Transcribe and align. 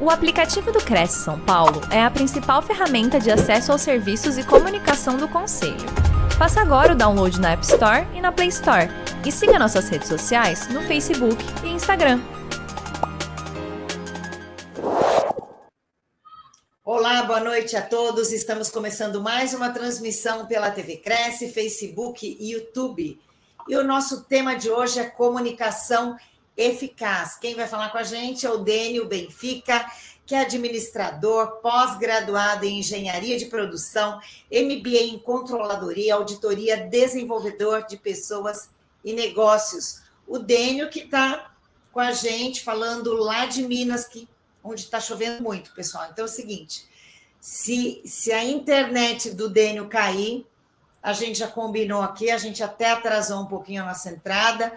O 0.00 0.10
aplicativo 0.10 0.70
do 0.70 0.78
Cresce 0.78 1.24
São 1.24 1.40
Paulo 1.40 1.80
é 1.90 2.00
a 2.00 2.08
principal 2.08 2.62
ferramenta 2.62 3.18
de 3.18 3.32
acesso 3.32 3.72
aos 3.72 3.82
serviços 3.82 4.38
e 4.38 4.44
comunicação 4.44 5.16
do 5.16 5.26
Conselho. 5.26 5.74
Faça 6.38 6.60
agora 6.60 6.92
o 6.92 6.96
download 6.96 7.40
na 7.40 7.50
App 7.50 7.64
Store 7.64 8.06
e 8.14 8.20
na 8.20 8.30
Play 8.30 8.46
Store. 8.46 8.88
E 9.26 9.32
siga 9.32 9.58
nossas 9.58 9.88
redes 9.88 10.06
sociais 10.06 10.68
no 10.68 10.82
Facebook 10.82 11.44
e 11.64 11.70
Instagram. 11.70 12.20
Olá, 16.84 17.24
boa 17.24 17.40
noite 17.40 17.76
a 17.76 17.82
todos. 17.82 18.32
Estamos 18.32 18.70
começando 18.70 19.20
mais 19.20 19.52
uma 19.52 19.70
transmissão 19.70 20.46
pela 20.46 20.70
TV 20.70 20.98
Cresce, 20.98 21.50
Facebook 21.50 22.24
e 22.38 22.52
YouTube. 22.52 23.20
E 23.68 23.76
o 23.76 23.82
nosso 23.82 24.22
tema 24.26 24.54
de 24.54 24.70
hoje 24.70 25.00
é 25.00 25.04
comunicação 25.04 26.16
eficaz. 26.58 27.38
Quem 27.38 27.54
vai 27.54 27.68
falar 27.68 27.90
com 27.90 27.98
a 27.98 28.02
gente 28.02 28.44
é 28.44 28.50
o 28.50 28.58
Dênio 28.58 29.06
Benfica, 29.06 29.88
que 30.26 30.34
é 30.34 30.40
administrador, 30.40 31.60
pós-graduado 31.62 32.66
em 32.66 32.80
engenharia 32.80 33.38
de 33.38 33.46
produção, 33.46 34.20
MBA 34.52 35.04
em 35.04 35.18
controladoria, 35.18 36.16
auditoria, 36.16 36.76
desenvolvedor 36.76 37.86
de 37.86 37.96
pessoas 37.96 38.68
e 39.04 39.14
negócios. 39.14 40.02
O 40.26 40.38
Dênio 40.38 40.90
que 40.90 41.00
está 41.00 41.52
com 41.92 42.00
a 42.00 42.12
gente 42.12 42.62
falando 42.62 43.14
lá 43.14 43.46
de 43.46 43.62
Minas, 43.62 44.06
que 44.06 44.28
onde 44.62 44.82
está 44.82 45.00
chovendo 45.00 45.42
muito, 45.42 45.72
pessoal. 45.72 46.08
Então 46.12 46.24
é 46.24 46.28
o 46.28 46.30
seguinte: 46.30 46.86
se, 47.40 48.02
se 48.04 48.32
a 48.32 48.44
internet 48.44 49.30
do 49.30 49.48
Dênio 49.48 49.88
cair, 49.88 50.44
a 51.02 51.12
gente 51.12 51.38
já 51.38 51.48
combinou 51.48 52.02
aqui, 52.02 52.30
a 52.30 52.36
gente 52.36 52.62
até 52.62 52.90
atrasou 52.90 53.40
um 53.40 53.46
pouquinho 53.46 53.82
a 53.82 53.86
nossa 53.86 54.10
entrada, 54.10 54.76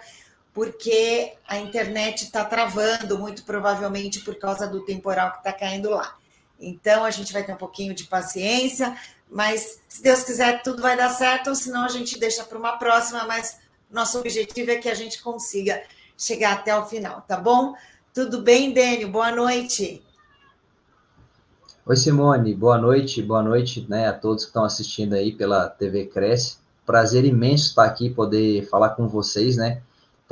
porque 0.54 1.32
a 1.48 1.58
internet 1.58 2.24
está 2.24 2.44
travando, 2.44 3.18
muito 3.18 3.42
provavelmente 3.44 4.20
por 4.20 4.34
causa 4.36 4.66
do 4.66 4.84
temporal 4.84 5.32
que 5.32 5.38
está 5.38 5.52
caindo 5.52 5.90
lá. 5.90 6.16
Então, 6.60 7.04
a 7.04 7.10
gente 7.10 7.32
vai 7.32 7.42
ter 7.42 7.52
um 7.52 7.56
pouquinho 7.56 7.94
de 7.94 8.04
paciência, 8.04 8.96
mas 9.30 9.80
se 9.88 10.02
Deus 10.02 10.22
quiser, 10.22 10.62
tudo 10.62 10.82
vai 10.82 10.96
dar 10.96 11.08
certo, 11.08 11.48
ou 11.48 11.56
senão 11.56 11.84
a 11.84 11.88
gente 11.88 12.18
deixa 12.18 12.44
para 12.44 12.58
uma 12.58 12.76
próxima, 12.76 13.24
mas 13.24 13.58
nosso 13.90 14.18
objetivo 14.18 14.70
é 14.70 14.76
que 14.76 14.88
a 14.88 14.94
gente 14.94 15.22
consiga 15.22 15.82
chegar 16.16 16.52
até 16.52 16.76
o 16.76 16.86
final, 16.86 17.22
tá 17.22 17.36
bom? 17.36 17.74
Tudo 18.14 18.42
bem, 18.42 18.72
Dênio? 18.72 19.10
Boa 19.10 19.32
noite. 19.32 20.02
Oi, 21.84 21.96
Simone, 21.96 22.54
boa 22.54 22.78
noite, 22.78 23.20
boa 23.22 23.42
noite 23.42 23.84
né, 23.88 24.06
a 24.06 24.12
todos 24.12 24.44
que 24.44 24.50
estão 24.50 24.64
assistindo 24.64 25.14
aí 25.14 25.32
pela 25.32 25.68
TV 25.68 26.06
Cresce. 26.06 26.58
Prazer 26.86 27.24
imenso 27.24 27.70
estar 27.70 27.84
aqui, 27.84 28.10
poder 28.10 28.68
falar 28.68 28.90
com 28.90 29.08
vocês, 29.08 29.56
né? 29.56 29.82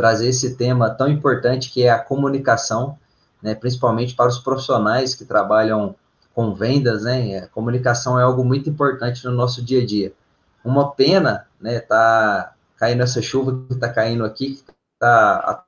Trazer 0.00 0.28
esse 0.28 0.56
tema 0.56 0.88
tão 0.88 1.08
importante 1.08 1.70
que 1.70 1.82
é 1.82 1.90
a 1.90 1.98
comunicação, 1.98 2.98
né, 3.42 3.54
principalmente 3.54 4.14
para 4.14 4.30
os 4.30 4.38
profissionais 4.38 5.14
que 5.14 5.26
trabalham 5.26 5.94
com 6.34 6.54
vendas, 6.54 7.02
né? 7.02 7.40
A 7.40 7.48
comunicação 7.48 8.18
é 8.18 8.22
algo 8.22 8.42
muito 8.42 8.70
importante 8.70 9.22
no 9.26 9.32
nosso 9.32 9.62
dia 9.62 9.82
a 9.82 9.84
dia. 9.84 10.14
Uma 10.64 10.92
pena, 10.92 11.46
né, 11.60 11.80
tá 11.80 12.54
caindo 12.78 13.02
essa 13.02 13.20
chuva 13.20 13.62
que 13.68 13.74
está 13.74 13.90
caindo 13.92 14.24
aqui, 14.24 14.54
que 14.54 14.72
está 14.94 15.66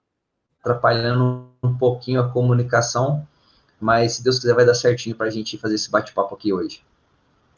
atrapalhando 0.63 1.51
um 1.63 1.77
pouquinho 1.77 2.23
a 2.23 2.29
comunicação, 2.31 3.29
mas 3.79 4.15
se 4.15 4.25
Deus 4.25 4.39
quiser 4.39 4.55
vai 4.55 4.65
dar 4.65 4.75
certinho 4.75 5.15
para 5.15 5.27
a 5.27 5.31
gente 5.31 5.59
fazer 5.59 5.75
esse 5.75 5.91
bate-papo 5.91 6.35
aqui 6.35 6.55
hoje. 6.55 6.83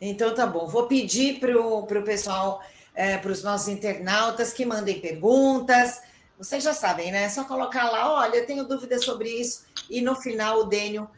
Então 0.01 0.35
tá 0.35 0.45
bom, 0.45 0.67
vou 0.67 0.89
pedir 0.89 1.39
para 1.39 1.57
o 1.57 1.87
pessoal, 2.03 2.63
é, 2.97 3.17
para 3.17 3.31
os 3.31 3.45
nossos 3.45 3.69
internautas 3.69 4.53
que 4.53 4.67
mandem 4.67 4.99
perguntas, 4.99 6.03
vocês 6.39 6.63
já 6.63 6.75
sabem, 6.75 7.13
né? 7.13 7.25
É 7.25 7.29
só 7.29 7.45
colocar 7.45 7.91
lá, 7.91 8.13
olha, 8.13 8.37
eu 8.37 8.47
tenho 8.47 8.65
dúvidas 8.65 9.05
sobre 9.05 9.29
isso, 9.29 9.65
e 9.89 10.01
no 10.01 10.15
final 10.17 10.61
o 10.61 10.65
Dênio 10.65 11.09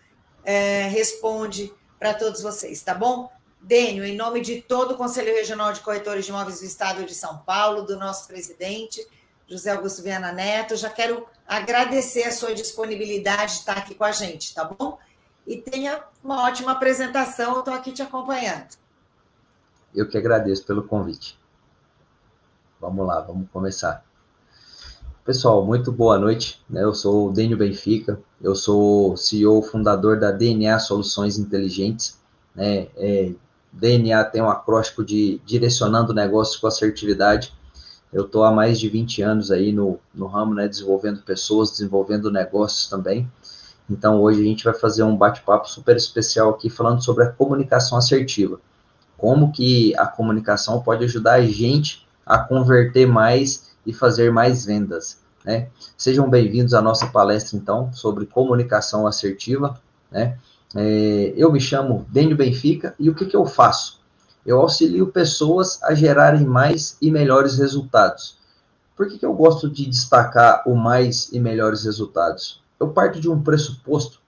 é, 0.44 0.88
responde 0.88 1.72
para 1.98 2.14
todos 2.14 2.42
vocês, 2.42 2.82
tá 2.82 2.94
bom? 2.94 3.30
Dênio, 3.60 4.04
em 4.04 4.16
nome 4.16 4.40
de 4.40 4.62
todo 4.62 4.92
o 4.92 4.96
Conselho 4.96 5.34
Regional 5.34 5.72
de 5.72 5.80
Corretores 5.80 6.24
de 6.24 6.30
Imóveis 6.30 6.60
do 6.60 6.66
Estado 6.66 7.04
de 7.04 7.14
São 7.14 7.38
Paulo, 7.38 7.82
do 7.82 7.98
nosso 7.98 8.28
presidente, 8.28 9.04
José 9.48 9.72
Augusto 9.72 10.02
Viana 10.02 10.30
Neto, 10.30 10.76
já 10.76 10.88
quero 10.88 11.26
agradecer 11.46 12.24
a 12.24 12.32
sua 12.32 12.54
disponibilidade 12.54 13.54
de 13.54 13.58
estar 13.60 13.78
aqui 13.78 13.94
com 13.94 14.04
a 14.04 14.12
gente, 14.12 14.54
tá 14.54 14.64
bom? 14.64 14.98
E 15.46 15.56
tenha 15.56 16.02
uma 16.22 16.44
ótima 16.44 16.72
apresentação, 16.72 17.54
eu 17.54 17.58
estou 17.60 17.74
aqui 17.74 17.92
te 17.92 18.02
acompanhando. 18.02 18.68
Eu 19.94 20.08
que 20.08 20.18
agradeço 20.18 20.64
pelo 20.64 20.86
convite. 20.86 21.38
Vamos 22.80 23.06
lá, 23.06 23.20
vamos 23.20 23.48
começar. 23.50 24.05
Pessoal, 25.26 25.66
muito 25.66 25.90
boa 25.90 26.16
noite. 26.20 26.62
Né? 26.70 26.84
Eu 26.84 26.94
sou 26.94 27.28
o 27.28 27.32
Dênio 27.32 27.56
Benfica, 27.56 28.20
eu 28.40 28.54
sou 28.54 29.16
CEO 29.16 29.60
fundador 29.60 30.20
da 30.20 30.30
DNA 30.30 30.78
Soluções 30.78 31.36
Inteligentes. 31.36 32.20
Né? 32.54 32.86
É, 32.96 33.32
DNA 33.72 34.22
tem 34.26 34.40
um 34.40 34.48
acróstico 34.48 35.04
de 35.04 35.40
direcionando 35.44 36.14
negócios 36.14 36.56
com 36.56 36.68
assertividade. 36.68 37.52
Eu 38.12 38.26
estou 38.26 38.44
há 38.44 38.52
mais 38.52 38.78
de 38.78 38.88
20 38.88 39.20
anos 39.22 39.50
aí 39.50 39.72
no, 39.72 39.98
no 40.14 40.28
ramo, 40.28 40.54
né, 40.54 40.68
desenvolvendo 40.68 41.20
pessoas, 41.22 41.72
desenvolvendo 41.72 42.30
negócios 42.30 42.88
também. 42.88 43.28
Então, 43.90 44.22
hoje 44.22 44.40
a 44.40 44.44
gente 44.44 44.62
vai 44.62 44.74
fazer 44.74 45.02
um 45.02 45.16
bate-papo 45.16 45.68
super 45.68 45.96
especial 45.96 46.50
aqui 46.50 46.70
falando 46.70 47.02
sobre 47.02 47.24
a 47.24 47.32
comunicação 47.32 47.98
assertiva. 47.98 48.60
Como 49.18 49.50
que 49.50 49.92
a 49.96 50.06
comunicação 50.06 50.80
pode 50.82 51.02
ajudar 51.02 51.32
a 51.32 51.42
gente 51.42 52.06
a 52.24 52.38
converter 52.38 53.08
mais 53.08 53.74
e 53.86 53.92
fazer 53.92 54.32
mais 54.32 54.64
vendas. 54.64 55.18
Né? 55.44 55.68
Sejam 55.96 56.28
bem-vindos 56.28 56.74
à 56.74 56.82
nossa 56.82 57.06
palestra, 57.06 57.56
então, 57.56 57.92
sobre 57.92 58.26
comunicação 58.26 59.06
assertiva. 59.06 59.80
Né? 60.10 60.36
É, 60.74 61.32
eu 61.36 61.52
me 61.52 61.60
chamo 61.60 62.04
Dênio 62.10 62.36
Benfica 62.36 62.94
e 62.98 63.08
o 63.08 63.14
que, 63.14 63.26
que 63.26 63.36
eu 63.36 63.46
faço? 63.46 64.00
Eu 64.44 64.60
auxilio 64.60 65.06
pessoas 65.08 65.82
a 65.82 65.94
gerarem 65.94 66.44
mais 66.44 66.96
e 67.00 67.10
melhores 67.10 67.58
resultados. 67.58 68.38
Por 68.96 69.08
que, 69.08 69.18
que 69.18 69.26
eu 69.26 69.34
gosto 69.34 69.68
de 69.70 69.86
destacar 69.86 70.62
o 70.66 70.74
mais 70.74 71.30
e 71.32 71.38
melhores 71.38 71.84
resultados? 71.84 72.62
Eu 72.78 72.88
parto 72.88 73.20
de 73.20 73.28
um 73.28 73.42
pressuposto 73.42 74.20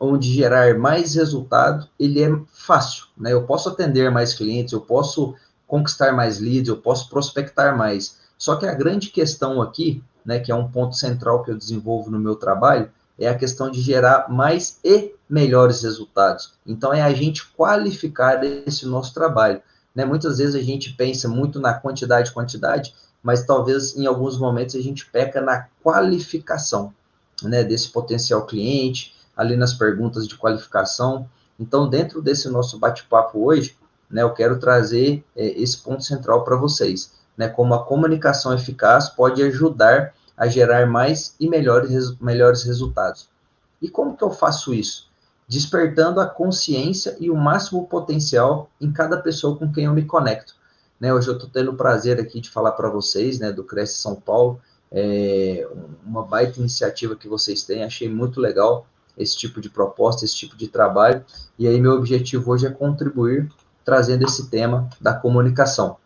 onde 0.00 0.32
gerar 0.32 0.78
mais 0.78 1.14
resultado, 1.14 1.88
ele 1.98 2.22
é 2.22 2.30
fácil, 2.52 3.06
né? 3.16 3.32
Eu 3.32 3.44
posso 3.44 3.68
atender 3.68 4.10
mais 4.10 4.32
clientes, 4.32 4.72
eu 4.72 4.80
posso 4.80 5.34
conquistar 5.66 6.12
mais 6.12 6.38
leads, 6.38 6.68
eu 6.68 6.76
posso 6.76 7.10
prospectar 7.10 7.76
mais, 7.76 8.16
só 8.38 8.54
que 8.54 8.64
a 8.64 8.72
grande 8.72 9.10
questão 9.10 9.60
aqui, 9.60 10.02
né, 10.24 10.38
que 10.38 10.52
é 10.52 10.54
um 10.54 10.70
ponto 10.70 10.94
central 10.94 11.42
que 11.42 11.50
eu 11.50 11.58
desenvolvo 11.58 12.10
no 12.10 12.20
meu 12.20 12.36
trabalho, 12.36 12.88
é 13.18 13.28
a 13.28 13.36
questão 13.36 13.68
de 13.68 13.80
gerar 13.80 14.30
mais 14.30 14.78
e 14.84 15.12
melhores 15.28 15.82
resultados. 15.82 16.54
Então, 16.64 16.94
é 16.94 17.02
a 17.02 17.12
gente 17.12 17.44
qualificar 17.48 18.42
esse 18.44 18.86
nosso 18.86 19.12
trabalho. 19.12 19.60
Né? 19.92 20.04
Muitas 20.04 20.38
vezes 20.38 20.54
a 20.54 20.62
gente 20.62 20.92
pensa 20.92 21.28
muito 21.28 21.58
na 21.58 21.74
quantidade, 21.74 22.30
quantidade, 22.30 22.94
mas 23.20 23.44
talvez 23.44 23.96
em 23.96 24.06
alguns 24.06 24.38
momentos 24.38 24.76
a 24.76 24.80
gente 24.80 25.04
peca 25.06 25.40
na 25.40 25.66
qualificação 25.82 26.94
né, 27.42 27.64
desse 27.64 27.88
potencial 27.88 28.46
cliente, 28.46 29.16
ali 29.36 29.56
nas 29.56 29.74
perguntas 29.74 30.28
de 30.28 30.36
qualificação. 30.36 31.28
Então, 31.58 31.88
dentro 31.88 32.22
desse 32.22 32.48
nosso 32.48 32.78
bate-papo 32.78 33.44
hoje, 33.44 33.76
né, 34.08 34.22
eu 34.22 34.32
quero 34.32 34.60
trazer 34.60 35.24
é, 35.34 35.60
esse 35.60 35.78
ponto 35.78 36.04
central 36.04 36.44
para 36.44 36.56
vocês 36.56 37.17
né, 37.38 37.48
como 37.48 37.72
a 37.72 37.84
comunicação 37.84 38.52
eficaz 38.52 39.08
pode 39.08 39.40
ajudar 39.44 40.12
a 40.36 40.48
gerar 40.48 40.86
mais 40.86 41.36
e 41.38 41.48
melhores, 41.48 42.18
melhores 42.18 42.64
resultados. 42.64 43.28
E 43.80 43.88
como 43.88 44.16
que 44.16 44.24
eu 44.24 44.30
faço 44.30 44.74
isso? 44.74 45.08
Despertando 45.46 46.20
a 46.20 46.26
consciência 46.26 47.16
e 47.20 47.30
o 47.30 47.36
máximo 47.36 47.86
potencial 47.86 48.68
em 48.80 48.92
cada 48.92 49.16
pessoa 49.16 49.56
com 49.56 49.72
quem 49.72 49.84
eu 49.84 49.94
me 49.94 50.04
conecto. 50.04 50.56
Né, 51.00 51.14
hoje 51.14 51.28
eu 51.28 51.34
estou 51.34 51.48
tendo 51.48 51.70
o 51.70 51.76
prazer 51.76 52.20
aqui 52.20 52.40
de 52.40 52.50
falar 52.50 52.72
para 52.72 52.90
vocês, 52.90 53.38
né, 53.38 53.52
do 53.52 53.62
Cresce 53.62 53.98
São 53.98 54.16
Paulo, 54.16 54.60
é 54.90 55.68
uma 56.04 56.24
baita 56.24 56.58
iniciativa 56.58 57.14
que 57.14 57.28
vocês 57.28 57.62
têm, 57.62 57.84
achei 57.84 58.08
muito 58.08 58.40
legal 58.40 58.86
esse 59.16 59.36
tipo 59.36 59.60
de 59.60 59.68
proposta, 59.68 60.24
esse 60.24 60.34
tipo 60.34 60.56
de 60.56 60.66
trabalho, 60.66 61.24
e 61.58 61.68
aí 61.68 61.80
meu 61.80 61.92
objetivo 61.92 62.50
hoje 62.50 62.66
é 62.66 62.70
contribuir 62.70 63.48
trazendo 63.84 64.24
esse 64.24 64.48
tema 64.48 64.88
da 65.00 65.14
comunicação. 65.14 65.98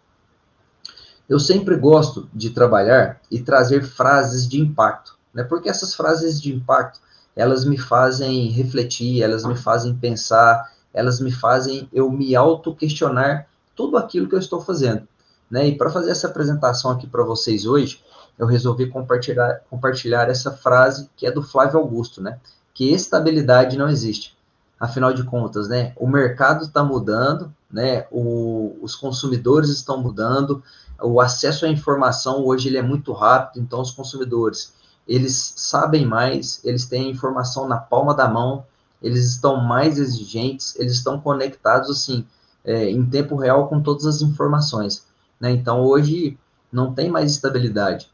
Eu 1.32 1.40
sempre 1.40 1.76
gosto 1.76 2.28
de 2.30 2.50
trabalhar 2.50 3.18
e 3.30 3.40
trazer 3.40 3.82
frases 3.84 4.46
de 4.46 4.60
impacto, 4.60 5.16
né? 5.32 5.42
Porque 5.42 5.70
essas 5.70 5.94
frases 5.94 6.38
de 6.38 6.54
impacto, 6.54 7.00
elas 7.34 7.64
me 7.64 7.78
fazem 7.78 8.50
refletir, 8.50 9.22
elas 9.22 9.42
me 9.42 9.56
fazem 9.56 9.94
pensar, 9.94 10.70
elas 10.92 11.20
me 11.20 11.32
fazem 11.32 11.88
eu 11.90 12.10
me 12.10 12.36
auto-questionar 12.36 13.46
tudo 13.74 13.96
aquilo 13.96 14.28
que 14.28 14.34
eu 14.34 14.38
estou 14.38 14.60
fazendo, 14.60 15.08
né? 15.50 15.68
E 15.68 15.74
para 15.74 15.88
fazer 15.88 16.10
essa 16.10 16.26
apresentação 16.26 16.90
aqui 16.90 17.06
para 17.06 17.24
vocês 17.24 17.64
hoje, 17.64 18.04
eu 18.38 18.46
resolvi 18.46 18.90
compartilhar, 18.90 19.62
compartilhar 19.70 20.28
essa 20.28 20.50
frase 20.50 21.08
que 21.16 21.26
é 21.26 21.30
do 21.30 21.42
Flávio 21.42 21.78
Augusto, 21.78 22.20
né? 22.20 22.38
Que 22.74 22.92
estabilidade 22.92 23.78
não 23.78 23.88
existe. 23.88 24.36
Afinal 24.78 25.14
de 25.14 25.24
contas, 25.24 25.66
né? 25.66 25.94
O 25.96 26.06
mercado 26.06 26.64
está 26.64 26.84
mudando, 26.84 27.50
né? 27.70 28.06
O, 28.10 28.76
os 28.82 28.94
consumidores 28.94 29.70
estão 29.70 29.96
mudando, 29.96 30.62
o 31.00 31.20
acesso 31.20 31.64
à 31.64 31.68
informação 31.68 32.44
hoje 32.44 32.68
ele 32.68 32.78
é 32.78 32.82
muito 32.82 33.12
rápido, 33.12 33.62
então 33.62 33.80
os 33.80 33.90
consumidores 33.90 34.74
eles 35.06 35.54
sabem 35.56 36.06
mais, 36.06 36.60
eles 36.64 36.86
têm 36.86 37.06
a 37.06 37.10
informação 37.10 37.66
na 37.66 37.76
palma 37.76 38.14
da 38.14 38.28
mão, 38.28 38.64
eles 39.02 39.24
estão 39.24 39.56
mais 39.56 39.98
exigentes, 39.98 40.78
eles 40.78 40.92
estão 40.92 41.20
conectados, 41.20 41.90
assim, 41.90 42.24
é, 42.64 42.88
em 42.88 43.04
tempo 43.04 43.34
real 43.36 43.68
com 43.68 43.80
todas 43.80 44.06
as 44.06 44.22
informações. 44.22 45.04
Né? 45.40 45.50
Então, 45.50 45.82
hoje, 45.82 46.38
não 46.70 46.94
tem 46.94 47.10
mais 47.10 47.32
estabilidade. 47.32 48.10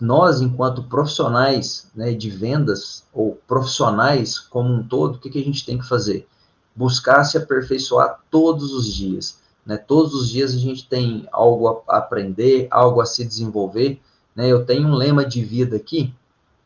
Nós, 0.00 0.40
enquanto 0.40 0.84
profissionais 0.84 1.90
né, 1.94 2.12
de 2.12 2.30
vendas, 2.30 3.04
ou 3.12 3.34
profissionais 3.48 4.38
como 4.38 4.72
um 4.72 4.86
todo, 4.86 5.16
o 5.16 5.18
que, 5.18 5.28
que 5.28 5.40
a 5.40 5.44
gente 5.44 5.66
tem 5.66 5.76
que 5.76 5.88
fazer? 5.88 6.28
Buscar 6.74 7.24
se 7.24 7.36
aperfeiçoar 7.36 8.20
todos 8.30 8.72
os 8.72 8.86
dias. 8.86 9.40
Né? 9.68 9.76
Todos 9.76 10.14
os 10.14 10.30
dias 10.30 10.54
a 10.54 10.58
gente 10.58 10.88
tem 10.88 11.28
algo 11.30 11.84
a 11.86 11.98
aprender, 11.98 12.66
algo 12.70 13.02
a 13.02 13.06
se 13.06 13.22
desenvolver. 13.22 14.00
Né? 14.34 14.50
Eu 14.50 14.64
tenho 14.64 14.88
um 14.88 14.94
lema 14.94 15.26
de 15.26 15.44
vida 15.44 15.76
aqui, 15.76 16.14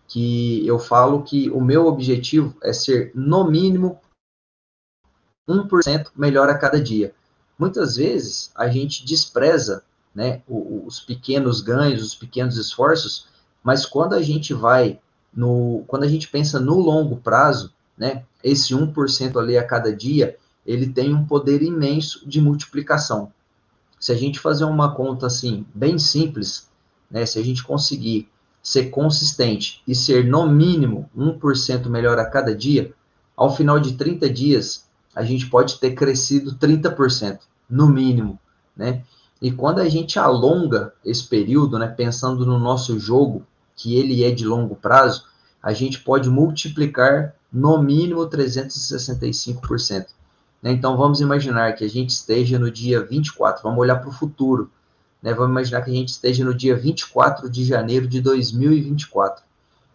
que 0.06 0.64
eu 0.64 0.78
falo 0.78 1.25
que 1.25 1.50
o 1.50 1.60
meu 1.60 1.87
objetivo 1.87 2.56
é 2.62 2.72
ser, 2.72 3.10
no 3.12 3.50
mínimo, 3.50 3.99
1% 5.49 6.12
melhor 6.14 6.49
a 6.49 6.56
cada 6.56 6.81
dia. 6.81 7.12
Muitas 7.58 7.96
vezes 7.96 8.52
a 8.54 8.69
gente 8.69 9.04
despreza 9.04 9.82
né, 10.14 10.43
os 10.49 11.00
pequenos 11.00 11.60
ganhos, 11.60 12.02
os 12.02 12.14
pequenos 12.14 12.56
esforços, 12.56 13.26
mas 13.64 13.84
quando 13.84 14.14
a 14.14 14.22
gente 14.22 14.54
vai 14.54 15.00
no, 15.34 15.82
quando 15.88 16.04
a 16.04 16.08
gente 16.08 16.28
pensa 16.28 16.60
no 16.60 16.78
longo 16.78 17.16
prazo, 17.16 17.72
né, 17.96 18.25
esse 18.44 18.75
1% 18.75 19.37
ali 19.40 19.56
a 19.56 19.66
cada 19.66 19.94
dia, 19.94 20.37
ele 20.67 20.88
tem 20.88 21.14
um 21.14 21.25
poder 21.25 21.62
imenso 21.62 22.29
de 22.29 22.41
multiplicação. 22.41 23.32
Se 23.99 24.12
a 24.12 24.17
gente 24.17 24.38
fazer 24.38 24.64
uma 24.64 24.94
conta 24.94 25.26
assim, 25.26 25.67
bem 25.75 25.99
simples, 25.99 26.69
né, 27.11 27.25
se 27.26 27.38
a 27.38 27.43
gente 27.43 27.62
conseguir 27.62 28.29
ser 28.62 28.91
consistente 28.91 29.82
e 29.87 29.94
ser 29.94 30.25
no 30.25 30.47
mínimo 30.47 31.11
1% 31.17 31.87
melhor 31.88 32.19
a 32.19 32.25
cada 32.25 32.55
dia, 32.55 32.93
ao 33.37 33.55
final 33.55 33.81
de 33.81 33.94
30 33.94 34.31
dias, 34.31 34.87
a 35.14 35.25
gente 35.25 35.49
pode 35.49 35.79
ter 35.79 35.93
crescido 35.93 36.55
30%, 36.55 37.41
no 37.69 37.88
mínimo, 37.88 38.38
né? 38.76 39.03
E 39.41 39.50
quando 39.50 39.81
a 39.81 39.88
gente 39.88 40.19
alonga 40.19 40.93
esse 41.05 41.26
período, 41.26 41.79
né, 41.79 41.88
pensando 41.88 42.47
no 42.47 42.59
nosso 42.59 42.99
jogo, 42.99 43.44
que 43.75 43.97
ele 43.97 44.23
é 44.23 44.31
de 44.31 44.44
longo 44.44 44.76
prazo, 44.76 45.25
a 45.61 45.73
gente 45.73 46.00
pode 46.00 46.31
multiplicar 46.31 47.35
no 47.53 47.82
mínimo 47.82 48.29
365%. 48.29 50.06
Né? 50.62 50.73
Então 50.73 50.97
vamos 50.97 51.20
imaginar 51.20 51.73
que 51.75 51.85
a 51.85 51.88
gente 51.88 52.11
esteja 52.11 52.59
no 52.59 52.70
dia 52.70 53.05
24, 53.05 53.62
vamos 53.62 53.79
olhar 53.81 53.97
para 53.97 54.09
o 54.09 54.12
futuro. 54.12 54.70
Né? 55.20 55.35
Vamos 55.35 55.50
imaginar 55.50 55.82
que 55.82 55.91
a 55.91 55.94
gente 55.94 56.11
esteja 56.11 56.44
no 56.44 56.55
dia 56.55 56.76
24 56.76 57.50
de 57.50 57.64
janeiro 57.64 58.06
de 58.06 58.20
2024. 58.20 59.44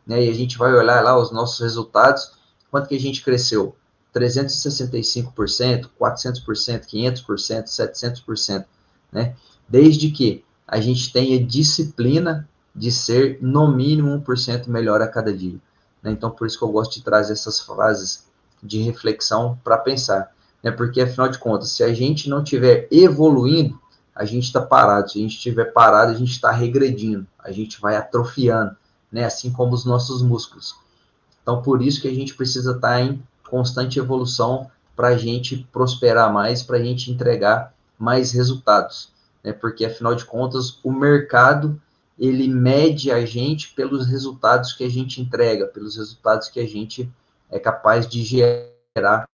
Né? 0.06 0.26
E 0.26 0.30
a 0.30 0.34
gente 0.34 0.58
vai 0.58 0.74
olhar 0.74 1.02
lá 1.02 1.18
os 1.18 1.32
nossos 1.32 1.60
resultados, 1.60 2.32
quanto 2.70 2.90
que 2.90 2.96
a 2.96 3.00
gente 3.00 3.24
cresceu? 3.24 3.76
365%, 4.14 5.90
400%, 6.00 6.86
500%, 6.86 7.64
700%, 7.66 8.66
né? 9.12 9.36
Desde 9.70 10.10
que 10.10 10.44
a 10.68 10.80
gente 10.80 11.12
tenha 11.12 11.44
disciplina 11.44 12.48
de 12.76 12.92
ser 12.92 13.38
no 13.42 13.72
mínimo 13.72 14.10
1% 14.22 14.68
melhor 14.68 15.02
a 15.02 15.08
cada 15.08 15.34
dia. 15.34 15.58
Né? 16.02 16.12
Então, 16.12 16.32
por 16.32 16.48
isso 16.48 16.58
que 16.58 16.64
eu 16.64 16.72
gosto 16.72 16.96
de 16.96 17.04
trazer 17.04 17.34
essas 17.34 17.60
frases 17.60 18.26
de 18.62 18.82
reflexão 18.82 19.60
para 19.64 19.78
pensar, 19.78 20.32
né? 20.64 20.72
Porque 20.72 21.02
afinal 21.02 21.30
de 21.30 21.38
contas, 21.38 21.72
se 21.72 21.84
a 21.84 21.94
gente 21.94 22.30
não 22.30 22.44
estiver 22.44 22.88
evoluindo, 22.92 23.80
a 24.16 24.26
gente 24.26 24.46
está 24.46 24.62
parado. 24.62 25.12
Se 25.12 25.20
a 25.20 25.22
gente 25.22 25.36
estiver 25.36 25.72
parado, 25.72 26.12
a 26.12 26.16
gente 26.16 26.32
está 26.32 26.52
regredindo, 26.52 27.28
a 27.38 27.52
gente 27.52 27.80
vai 27.80 27.96
atrofiando, 27.96 28.76
né? 29.12 29.24
Assim 29.24 29.52
como 29.52 29.74
os 29.74 29.86
nossos 29.86 30.22
músculos. 30.22 30.76
Então, 31.42 31.62
por 31.62 31.82
isso 31.82 32.02
que 32.02 32.08
a 32.08 32.14
gente 32.14 32.34
precisa 32.34 32.72
estar 32.72 32.90
tá 32.90 33.02
em 33.02 33.24
constante 33.50 34.00
evolução 34.00 34.70
para 34.96 35.10
a 35.10 35.18
gente 35.18 35.68
prosperar 35.72 36.34
mais, 36.34 36.64
para 36.64 36.78
a 36.78 36.84
gente 36.84 37.12
entregar 37.12 37.74
mais 37.98 38.32
resultados, 38.32 39.12
né? 39.44 39.54
Porque 39.54 39.86
afinal 39.86 40.16
de 40.16 40.26
contas, 40.26 40.80
o 40.84 40.92
mercado 40.92 41.80
ele 42.18 42.48
mede 42.48 43.12
a 43.12 43.24
gente 43.26 43.74
pelos 43.76 44.08
resultados 44.08 44.74
que 44.74 44.84
a 44.84 44.90
gente 44.90 45.22
entrega, 45.22 45.68
pelos 45.68 45.96
resultados 45.96 46.50
que 46.50 46.60
a 46.60 46.68
gente 46.68 47.10
é 47.50 47.60
capaz 47.60 48.08
de 48.08 48.24
gerar 48.24 49.28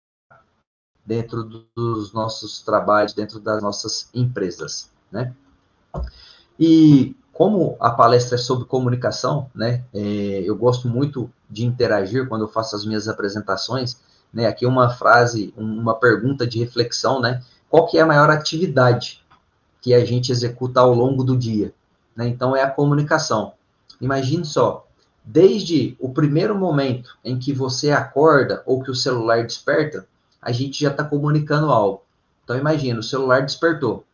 dentro 1.10 1.42
dos 1.74 2.12
nossos 2.12 2.62
trabalhos, 2.62 3.12
dentro 3.12 3.40
das 3.40 3.60
nossas 3.60 4.08
empresas, 4.14 4.88
né? 5.10 5.34
E 6.56 7.16
como 7.32 7.76
a 7.80 7.90
palestra 7.90 8.36
é 8.36 8.38
sobre 8.38 8.64
comunicação, 8.64 9.50
né? 9.52 9.82
É, 9.92 10.42
eu 10.44 10.54
gosto 10.54 10.86
muito 10.86 11.28
de 11.50 11.66
interagir 11.66 12.28
quando 12.28 12.42
eu 12.42 12.48
faço 12.48 12.76
as 12.76 12.86
minhas 12.86 13.08
apresentações, 13.08 14.00
né? 14.32 14.46
Aqui 14.46 14.64
uma 14.64 14.88
frase, 14.90 15.52
uma 15.56 15.96
pergunta 15.96 16.46
de 16.46 16.60
reflexão, 16.60 17.20
né? 17.20 17.42
Qual 17.68 17.88
que 17.88 17.98
é 17.98 18.02
a 18.02 18.06
maior 18.06 18.30
atividade 18.30 19.20
que 19.82 19.92
a 19.92 20.04
gente 20.04 20.30
executa 20.30 20.78
ao 20.78 20.94
longo 20.94 21.24
do 21.24 21.36
dia? 21.36 21.74
Né? 22.14 22.28
Então 22.28 22.54
é 22.54 22.62
a 22.62 22.70
comunicação. 22.70 23.54
Imagine 24.00 24.44
só, 24.44 24.86
desde 25.24 25.96
o 25.98 26.10
primeiro 26.10 26.54
momento 26.54 27.18
em 27.24 27.36
que 27.36 27.52
você 27.52 27.90
acorda 27.90 28.62
ou 28.64 28.80
que 28.80 28.92
o 28.92 28.94
celular 28.94 29.44
desperta, 29.44 30.06
a 30.40 30.52
gente 30.52 30.80
já 30.80 30.90
está 30.90 31.04
comunicando 31.04 31.70
algo. 31.70 32.02
Então, 32.44 32.56
imagina, 32.56 33.00
o 33.00 33.02
celular 33.02 33.42
despertou. 33.42 34.04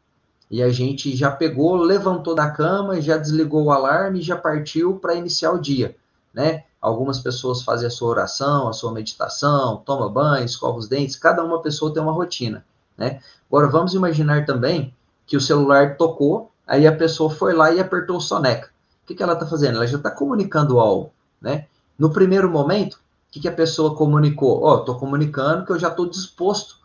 E 0.50 0.62
a 0.62 0.70
gente 0.70 1.14
já 1.17 1.31
pegou, 1.31 1.76
levantou 1.76 2.34
da 2.34 2.50
cama, 2.50 3.00
já 3.00 3.17
desligou 3.17 3.64
o 3.64 3.73
alarme 3.73 4.20
já 4.20 4.37
partiu 4.37 4.96
para 4.96 5.14
iniciar 5.14 5.52
o 5.52 5.58
dia, 5.58 5.96
né? 6.32 6.64
Algumas 6.81 7.19
pessoas 7.19 7.62
fazem 7.62 7.88
a 7.88 7.90
sua 7.90 8.11
oração, 8.11 8.69
a 8.69 8.73
sua 8.73 8.93
meditação, 8.93 9.82
toma 9.84 10.08
banho, 10.08 10.44
escova 10.44 10.78
os 10.78 10.87
dentes, 10.87 11.17
cada 11.17 11.43
uma 11.43 11.61
pessoa 11.61 11.93
tem 11.93 12.00
uma 12.00 12.12
rotina, 12.12 12.64
né? 12.96 13.20
Agora, 13.49 13.67
vamos 13.67 13.94
imaginar 13.94 14.46
também 14.46 14.94
que 15.26 15.37
o 15.37 15.40
celular 15.40 15.96
tocou, 15.96 16.52
aí 16.64 16.87
a 16.87 16.94
pessoa 16.94 17.29
foi 17.29 17.52
lá 17.52 17.72
e 17.72 17.81
apertou 17.81 18.19
o 18.19 18.20
soneca. 18.20 18.69
O 19.02 19.06
que, 19.06 19.14
que 19.17 19.22
ela 19.22 19.32
está 19.32 19.46
fazendo? 19.46 19.76
Ela 19.76 19.87
já 19.87 19.96
está 19.96 20.11
comunicando 20.11 20.79
algo, 20.79 21.12
né? 21.40 21.67
No 21.99 22.11
primeiro 22.11 22.49
momento, 22.49 23.00
que, 23.37 23.41
que 23.41 23.49
a 23.49 23.53
pessoa 23.53 23.94
comunicou? 23.94 24.62
Ó, 24.62 24.77
oh, 24.77 24.81
estou 24.81 24.99
comunicando 24.99 25.65
que 25.67 25.73
eu 25.73 25.79
já 25.79 25.88
estou 25.88 26.09
disposto 26.09 26.77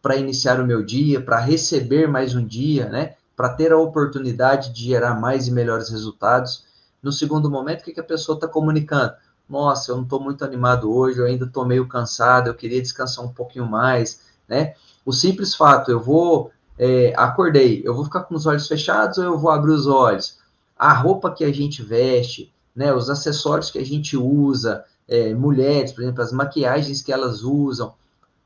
para 0.00 0.16
iniciar 0.16 0.58
o 0.58 0.66
meu 0.66 0.82
dia, 0.82 1.20
para 1.20 1.38
receber 1.38 2.08
mais 2.08 2.34
um 2.34 2.44
dia, 2.44 2.88
né? 2.88 3.14
Para 3.36 3.50
ter 3.50 3.72
a 3.72 3.78
oportunidade 3.78 4.72
de 4.72 4.86
gerar 4.86 5.20
mais 5.20 5.46
e 5.46 5.52
melhores 5.52 5.90
resultados. 5.90 6.64
No 7.02 7.12
segundo 7.12 7.50
momento, 7.50 7.82
o 7.82 7.84
que, 7.84 7.92
que 7.92 8.00
a 8.00 8.04
pessoa 8.04 8.36
está 8.36 8.48
comunicando? 8.48 9.12
Nossa, 9.48 9.90
eu 9.92 9.96
não 9.96 10.04
estou 10.04 10.18
muito 10.18 10.44
animado 10.44 10.90
hoje, 10.90 11.18
eu 11.18 11.26
ainda 11.26 11.44
estou 11.44 11.66
meio 11.66 11.86
cansado, 11.86 12.48
eu 12.48 12.54
queria 12.54 12.80
descansar 12.80 13.24
um 13.24 13.32
pouquinho 13.32 13.66
mais, 13.66 14.22
né? 14.48 14.74
O 15.04 15.12
simples 15.12 15.54
fato, 15.54 15.90
eu 15.90 16.00
vou, 16.00 16.50
é, 16.78 17.12
acordei, 17.16 17.82
eu 17.84 17.94
vou 17.94 18.04
ficar 18.04 18.22
com 18.22 18.34
os 18.34 18.46
olhos 18.46 18.66
fechados 18.66 19.18
ou 19.18 19.24
eu 19.24 19.38
vou 19.38 19.50
abrir 19.50 19.72
os 19.72 19.86
olhos? 19.86 20.38
A 20.76 20.92
roupa 20.94 21.30
que 21.30 21.44
a 21.44 21.52
gente 21.52 21.82
veste, 21.82 22.52
né? 22.74 22.94
Os 22.94 23.10
acessórios 23.10 23.70
que 23.70 23.78
a 23.78 23.84
gente 23.84 24.16
usa, 24.16 24.84
é, 25.08 25.32
mulheres, 25.32 25.92
por 25.92 26.02
exemplo, 26.02 26.22
as 26.22 26.32
maquiagens 26.32 27.00
que 27.00 27.12
elas 27.12 27.42
usam, 27.42 27.94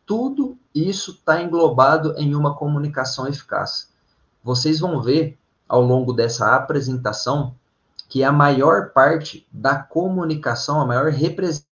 tudo 0.06 0.56
isso 0.74 1.12
está 1.12 1.42
englobado 1.42 2.14
em 2.16 2.34
uma 2.34 2.54
comunicação 2.54 3.26
eficaz. 3.26 3.90
Vocês 4.42 4.78
vão 4.78 5.02
ver 5.02 5.38
ao 5.68 5.82
longo 5.82 6.12
dessa 6.12 6.54
apresentação 6.54 7.54
que 8.08 8.22
a 8.22 8.30
maior 8.30 8.90
parte 8.90 9.46
da 9.50 9.82
comunicação, 9.82 10.80
a 10.80 10.86
maior 10.86 11.10
representatividade 11.10 11.72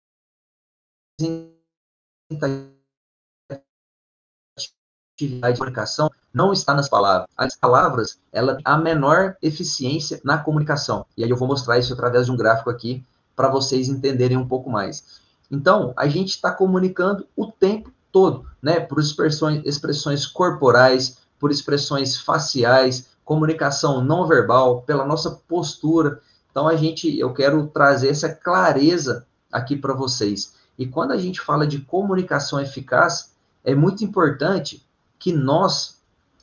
da 5.40 5.56
comunicação 5.56 6.10
não 6.32 6.52
está 6.52 6.74
nas 6.74 6.88
palavras. 6.88 7.28
As 7.36 7.56
palavras, 7.56 8.20
ela 8.30 8.58
a 8.64 8.76
menor 8.76 9.36
eficiência 9.40 10.20
na 10.22 10.36
comunicação. 10.36 11.06
E 11.16 11.24
aí 11.24 11.30
eu 11.30 11.36
vou 11.36 11.48
mostrar 11.48 11.78
isso 11.78 11.94
através 11.94 12.26
de 12.26 12.32
um 12.32 12.36
gráfico 12.36 12.68
aqui 12.68 13.02
para 13.36 13.50
vocês 13.50 13.88
entenderem 13.88 14.38
um 14.38 14.48
pouco 14.48 14.70
mais. 14.70 15.20
Então, 15.50 15.92
a 15.96 16.08
gente 16.08 16.30
está 16.30 16.50
comunicando 16.50 17.26
o 17.36 17.46
tempo 17.46 17.92
todo, 18.10 18.46
né? 18.60 18.80
Por 18.80 18.98
expressões, 18.98 19.62
expressões 19.64 20.26
corporais, 20.26 21.18
por 21.38 21.50
expressões 21.50 22.16
faciais, 22.16 23.10
comunicação 23.24 24.02
não 24.02 24.26
verbal, 24.26 24.82
pela 24.82 25.04
nossa 25.04 25.30
postura. 25.46 26.20
Então, 26.50 26.66
a 26.66 26.74
gente, 26.74 27.18
eu 27.18 27.32
quero 27.34 27.66
trazer 27.66 28.08
essa 28.08 28.28
clareza 28.28 29.26
aqui 29.52 29.76
para 29.76 29.92
vocês. 29.92 30.54
E 30.78 30.86
quando 30.86 31.12
a 31.12 31.16
gente 31.16 31.40
fala 31.40 31.66
de 31.66 31.80
comunicação 31.80 32.60
eficaz, 32.60 33.32
é 33.62 33.74
muito 33.74 34.02
importante 34.02 34.84
que 35.18 35.32
nós 35.32 36.00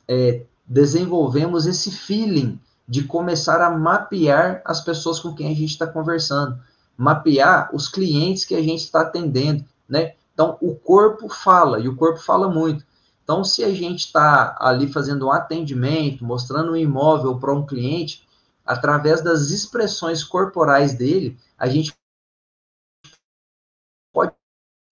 é, 0.08 0.42
desenvolvemos 0.66 1.66
esse 1.66 1.90
feeling 1.90 2.58
de 2.86 3.04
começar 3.04 3.60
a 3.60 3.70
mapear 3.70 4.62
as 4.64 4.80
pessoas 4.80 5.18
com 5.18 5.34
quem 5.34 5.46
a 5.46 5.54
gente 5.54 5.70
está 5.70 5.86
conversando 5.86 6.58
mapear 6.96 7.70
os 7.74 7.88
clientes 7.88 8.44
que 8.44 8.54
a 8.54 8.62
gente 8.62 8.84
está 8.84 9.00
atendendo, 9.02 9.64
né? 9.88 10.14
Então, 10.32 10.58
o 10.60 10.74
corpo 10.74 11.28
fala, 11.28 11.78
e 11.78 11.88
o 11.88 11.96
corpo 11.96 12.20
fala 12.20 12.48
muito. 12.48 12.84
Então, 13.22 13.42
se 13.42 13.64
a 13.64 13.72
gente 13.72 14.06
está 14.06 14.56
ali 14.60 14.92
fazendo 14.92 15.26
um 15.26 15.32
atendimento, 15.32 16.24
mostrando 16.24 16.72
um 16.72 16.76
imóvel 16.76 17.38
para 17.38 17.54
um 17.54 17.64
cliente, 17.64 18.26
através 18.64 19.22
das 19.22 19.50
expressões 19.50 20.24
corporais 20.24 20.94
dele, 20.94 21.38
a 21.58 21.68
gente 21.68 21.94
pode 24.12 24.34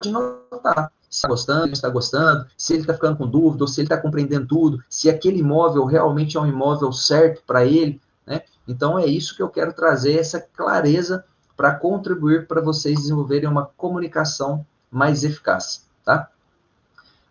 notar 0.05 0.91
se 1.13 1.17
está 1.17 1.27
gostando, 1.27 1.67
se 1.67 1.73
está 1.73 1.89
gostando, 1.89 2.47
se 2.57 2.73
ele 2.73 2.81
está 2.81 2.93
ficando 2.93 3.17
com 3.17 3.27
dúvida, 3.27 3.63
ou 3.63 3.67
se 3.67 3.81
ele 3.81 3.85
está 3.85 3.97
compreendendo 3.97 4.47
tudo, 4.47 4.83
se 4.89 5.09
aquele 5.09 5.39
imóvel 5.39 5.85
realmente 5.85 6.37
é 6.37 6.39
um 6.39 6.47
imóvel 6.47 6.91
certo 6.91 7.43
para 7.45 7.63
ele, 7.63 8.01
né? 8.25 8.41
Então 8.67 8.97
é 8.97 9.05
isso 9.05 9.35
que 9.35 9.43
eu 9.43 9.49
quero 9.49 9.73
trazer, 9.73 10.17
essa 10.17 10.41
clareza 10.41 11.23
para 11.55 11.75
contribuir 11.75 12.47
para 12.47 12.61
vocês 12.61 12.99
desenvolverem 12.99 13.49
uma 13.49 13.65
comunicação 13.77 14.65
mais 14.91 15.23
eficaz, 15.23 15.85
tá? 16.03 16.29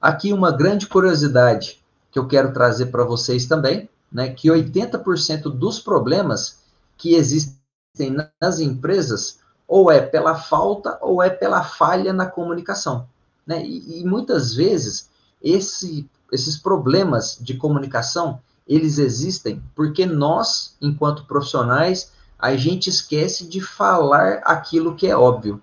Aqui 0.00 0.32
uma 0.32 0.50
grande 0.50 0.86
curiosidade 0.86 1.80
que 2.10 2.18
eu 2.18 2.26
quero 2.26 2.52
trazer 2.52 2.86
para 2.86 3.04
vocês 3.04 3.46
também, 3.46 3.88
né, 4.10 4.30
que 4.30 4.48
80% 4.48 5.42
dos 5.44 5.78
problemas 5.78 6.58
que 6.96 7.14
existem 7.14 7.56
nas 8.40 8.60
empresas 8.60 9.38
ou 9.66 9.90
é 9.90 10.00
pela 10.00 10.34
falta 10.34 10.98
ou 11.00 11.22
é 11.22 11.30
pela 11.30 11.62
falha 11.62 12.12
na 12.12 12.26
comunicação. 12.26 13.08
Né? 13.46 13.64
E, 13.64 14.00
e 14.00 14.04
muitas 14.04 14.54
vezes 14.54 15.08
esse, 15.42 16.08
esses 16.30 16.56
problemas 16.56 17.38
de 17.40 17.54
comunicação 17.54 18.40
eles 18.66 18.98
existem 18.98 19.62
porque 19.74 20.06
nós, 20.06 20.76
enquanto 20.80 21.26
profissionais, 21.26 22.12
a 22.42 22.56
gente 22.56 22.90
esquece 22.90 23.46
de 23.46 23.60
falar 23.60 24.40
aquilo 24.44 24.96
que 24.96 25.06
é 25.06 25.16
óbvio. 25.16 25.62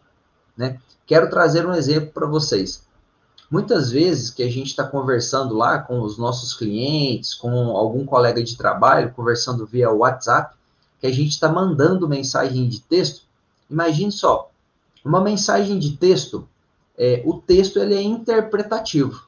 Né? 0.55 0.79
Quero 1.05 1.29
trazer 1.29 1.67
um 1.67 1.73
exemplo 1.73 2.11
para 2.13 2.25
vocês. 2.25 2.87
Muitas 3.51 3.91
vezes 3.91 4.29
que 4.29 4.41
a 4.41 4.49
gente 4.49 4.67
está 4.67 4.85
conversando 4.85 5.55
lá 5.55 5.79
com 5.79 5.99
os 5.99 6.17
nossos 6.17 6.53
clientes, 6.53 7.33
com 7.33 7.75
algum 7.75 8.05
colega 8.05 8.41
de 8.41 8.55
trabalho, 8.55 9.11
conversando 9.13 9.65
via 9.65 9.91
WhatsApp, 9.91 10.55
que 11.01 11.07
a 11.07 11.11
gente 11.11 11.31
está 11.31 11.49
mandando 11.51 12.07
mensagem 12.07 12.69
de 12.69 12.79
texto, 12.79 13.23
imagine 13.69 14.11
só, 14.11 14.49
uma 15.03 15.19
mensagem 15.19 15.77
de 15.79 15.97
texto, 15.97 16.47
é, 16.97 17.21
o 17.25 17.41
texto 17.41 17.79
ele 17.79 17.95
é 17.95 18.01
interpretativo, 18.01 19.27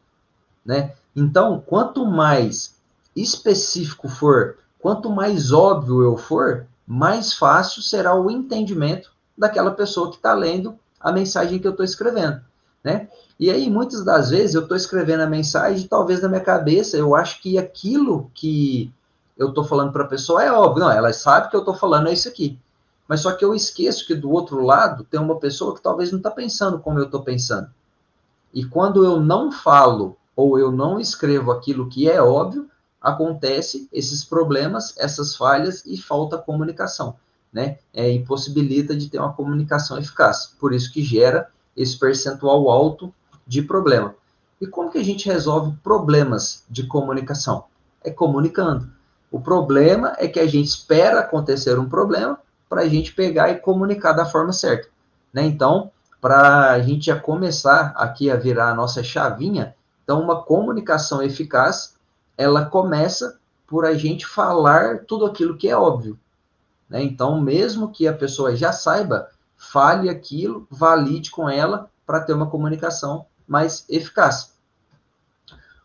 né? 0.65 0.93
Então, 1.13 1.61
quanto 1.65 2.05
mais 2.05 2.75
específico 3.13 4.07
for, 4.07 4.57
quanto 4.79 5.09
mais 5.09 5.51
óbvio 5.51 6.01
eu 6.01 6.15
for, 6.15 6.67
mais 6.91 7.31
fácil 7.31 7.81
será 7.81 8.13
o 8.13 8.29
entendimento 8.29 9.13
daquela 9.37 9.71
pessoa 9.71 10.09
que 10.09 10.17
está 10.17 10.33
lendo 10.33 10.77
a 10.99 11.09
mensagem 11.09 11.57
que 11.57 11.65
eu 11.65 11.71
estou 11.71 11.85
escrevendo, 11.85 12.41
né? 12.83 13.07
E 13.39 13.49
aí, 13.49 13.69
muitas 13.69 14.03
das 14.03 14.29
vezes, 14.29 14.55
eu 14.55 14.63
estou 14.63 14.75
escrevendo 14.75 15.21
a 15.21 15.27
mensagem, 15.27 15.87
talvez 15.87 16.21
na 16.21 16.27
minha 16.27 16.43
cabeça, 16.43 16.97
eu 16.97 17.15
acho 17.15 17.41
que 17.41 17.57
aquilo 17.57 18.29
que 18.33 18.93
eu 19.37 19.47
estou 19.49 19.63
falando 19.63 19.93
para 19.93 20.03
a 20.03 20.07
pessoa 20.07 20.43
é 20.43 20.51
óbvio, 20.51 20.83
não, 20.83 20.91
ela 20.91 21.13
sabe 21.13 21.49
que 21.49 21.55
eu 21.55 21.61
estou 21.61 21.73
falando 21.73 22.09
é 22.09 22.13
isso 22.13 22.27
aqui. 22.27 22.59
Mas 23.07 23.21
só 23.21 23.31
que 23.31 23.45
eu 23.45 23.55
esqueço 23.55 24.05
que 24.05 24.13
do 24.13 24.29
outro 24.29 24.61
lado 24.61 25.05
tem 25.05 25.19
uma 25.19 25.39
pessoa 25.39 25.73
que 25.73 25.81
talvez 25.81 26.11
não 26.11 26.17
está 26.17 26.29
pensando 26.29 26.77
como 26.77 26.99
eu 26.99 27.05
estou 27.05 27.23
pensando. 27.23 27.69
E 28.53 28.65
quando 28.65 29.05
eu 29.05 29.17
não 29.17 29.49
falo 29.49 30.17
ou 30.35 30.59
eu 30.59 30.69
não 30.69 30.99
escrevo 30.99 31.51
aquilo 31.51 31.87
que 31.87 32.09
é 32.09 32.21
óbvio, 32.21 32.69
acontece 33.01 33.89
esses 33.91 34.23
problemas, 34.23 34.93
essas 34.97 35.35
falhas 35.35 35.83
e 35.85 35.97
falta 35.97 36.37
comunicação, 36.37 37.15
né? 37.51 37.79
É, 37.93 38.11
impossibilita 38.11 38.95
de 38.95 39.09
ter 39.09 39.17
uma 39.17 39.33
comunicação 39.33 39.97
eficaz. 39.97 40.55
Por 40.59 40.73
isso 40.73 40.91
que 40.93 41.03
gera 41.03 41.49
esse 41.75 41.97
percentual 41.97 42.69
alto 42.69 43.13
de 43.47 43.61
problema. 43.61 44.15
E 44.59 44.67
como 44.67 44.91
que 44.91 44.99
a 44.99 45.03
gente 45.03 45.27
resolve 45.27 45.75
problemas 45.83 46.63
de 46.69 46.85
comunicação? 46.85 47.65
É 48.03 48.11
comunicando. 48.11 48.91
O 49.31 49.39
problema 49.39 50.13
é 50.19 50.27
que 50.27 50.39
a 50.39 50.45
gente 50.45 50.67
espera 50.67 51.21
acontecer 51.21 51.79
um 51.79 51.89
problema 51.89 52.37
para 52.69 52.81
a 52.81 52.87
gente 52.87 53.13
pegar 53.13 53.49
e 53.49 53.59
comunicar 53.59 54.13
da 54.13 54.25
forma 54.25 54.53
certa. 54.53 54.89
Né? 55.33 55.43
Então, 55.45 55.91
para 56.19 56.71
a 56.71 56.79
gente 56.79 57.07
já 57.07 57.19
começar 57.19 57.93
aqui 57.95 58.29
a 58.29 58.35
virar 58.35 58.69
a 58.69 58.75
nossa 58.75 59.03
chavinha, 59.03 59.75
então 60.03 60.21
uma 60.21 60.43
comunicação 60.43 61.23
eficaz, 61.23 61.95
ela 62.41 62.65
começa 62.65 63.39
por 63.67 63.85
a 63.85 63.93
gente 63.93 64.25
falar 64.25 65.05
tudo 65.05 65.25
aquilo 65.25 65.57
que 65.57 65.69
é 65.69 65.77
óbvio. 65.77 66.19
Né? 66.89 67.03
Então, 67.03 67.39
mesmo 67.39 67.91
que 67.91 68.07
a 68.07 68.13
pessoa 68.13 68.55
já 68.55 68.73
saiba, 68.73 69.29
fale 69.55 70.09
aquilo, 70.09 70.67
valide 70.69 71.29
com 71.29 71.47
ela 71.47 71.89
para 72.05 72.19
ter 72.19 72.33
uma 72.33 72.49
comunicação 72.49 73.25
mais 73.47 73.85
eficaz. 73.87 74.53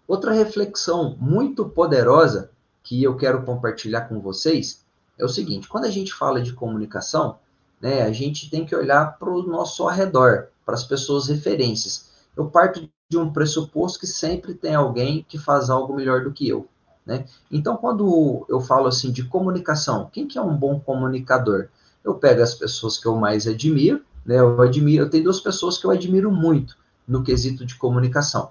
Outra 0.09 0.33
reflexão 0.33 1.17
muito 1.21 1.69
poderosa 1.69 2.51
que 2.83 3.03
eu 3.03 3.17
quero 3.17 3.43
compartilhar 3.43 4.03
com 4.03 4.21
vocês 4.21 4.85
é 5.19 5.25
o 5.25 5.29
seguinte: 5.29 5.69
quando 5.69 5.85
a 5.85 5.91
gente 5.91 6.15
fala 6.15 6.41
de 6.41 6.53
comunicação, 6.53 7.39
né, 7.81 8.03
a 8.03 8.13
gente 8.13 8.49
tem 8.49 8.65
que 8.65 8.75
olhar 8.75 9.19
para 9.19 9.29
o 9.29 9.43
nosso 9.43 9.87
arredor, 9.87 10.47
para 10.65 10.75
as 10.75 10.85
pessoas 10.85 11.29
referências. 11.29 12.06
Eu 12.37 12.47
parto 12.47 12.89
de 13.09 13.17
um 13.17 13.33
pressuposto 13.33 14.01
que 14.01 14.07
sempre 14.07 14.55
tem 14.55 14.75
alguém 14.75 15.25
que 15.29 15.39
faz 15.39 15.71
algo 15.71 15.95
melhor 15.95 16.25
do 16.25 16.33
que 16.33 16.49
eu. 16.49 16.69
Né? 17.05 17.25
Então, 17.51 17.77
quando 17.77 18.45
eu 18.49 18.61
falo 18.61 18.89
assim 18.89 19.13
de 19.13 19.25
comunicação, 19.25 20.11
quem 20.13 20.27
que 20.27 20.37
é 20.37 20.43
um 20.43 20.57
bom 20.57 20.81
comunicador? 20.81 21.69
Eu 22.05 22.17
pego 22.17 22.43
as 22.43 22.55
pessoas 22.55 22.99
que 22.99 23.07
eu 23.07 23.15
mais 23.17 23.47
admiro, 23.47 24.03
né? 24.25 24.41
Eu 24.41 24.61
admiro, 24.61 25.05
eu 25.05 25.11
tenho 25.11 25.25
duas 25.25 25.41
pessoas 25.41 25.79
que 25.79 25.87
eu 25.87 25.91
admiro 25.91 26.33
muito 26.33 26.77
no 27.07 27.23
quesito 27.23 27.65
de 27.65 27.77
comunicação. 27.77 28.51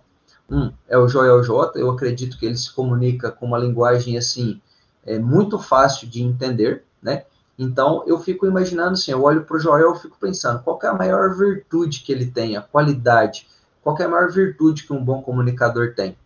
Um 0.50 0.72
é 0.88 0.98
o 0.98 1.08
Joel 1.08 1.44
J, 1.44 1.78
eu 1.80 1.90
acredito 1.90 2.38
que 2.38 2.46
ele 2.46 2.58
se 2.58 2.72
comunica 2.72 3.32
com 3.32 3.46
uma 3.46 3.58
linguagem 3.58 4.18
assim, 4.18 4.62
é 5.06 5.20
muito 5.20 5.60
fácil 5.60 6.08
de 6.08 6.24
entender, 6.24 6.84
né? 7.02 7.26
Então, 7.58 8.04
eu 8.06 8.20
fico 8.20 8.46
imaginando 8.46 8.92
assim, 8.92 9.12
eu 9.12 9.24
olho 9.24 9.44
para 9.44 9.58
o 9.58 9.60
Joel 9.60 9.96
e 9.96 10.00
fico 10.00 10.18
pensando, 10.20 10.62
qual 10.62 10.80
é 10.84 10.88
a 10.88 10.94
maior 10.94 11.36
virtude 11.36 12.02
que 12.02 12.12
ele 12.12 12.28
tem, 12.28 12.56
a 12.56 12.62
qualidade, 12.62 13.48
qual 13.86 13.96
é 14.00 14.04
a 14.04 14.10
maior 14.10 14.32
virtude 14.32 14.84
que 14.84 14.92
um 14.92 15.06
bom 15.06 15.22
comunicador 15.22 15.94
tem? 15.94 16.18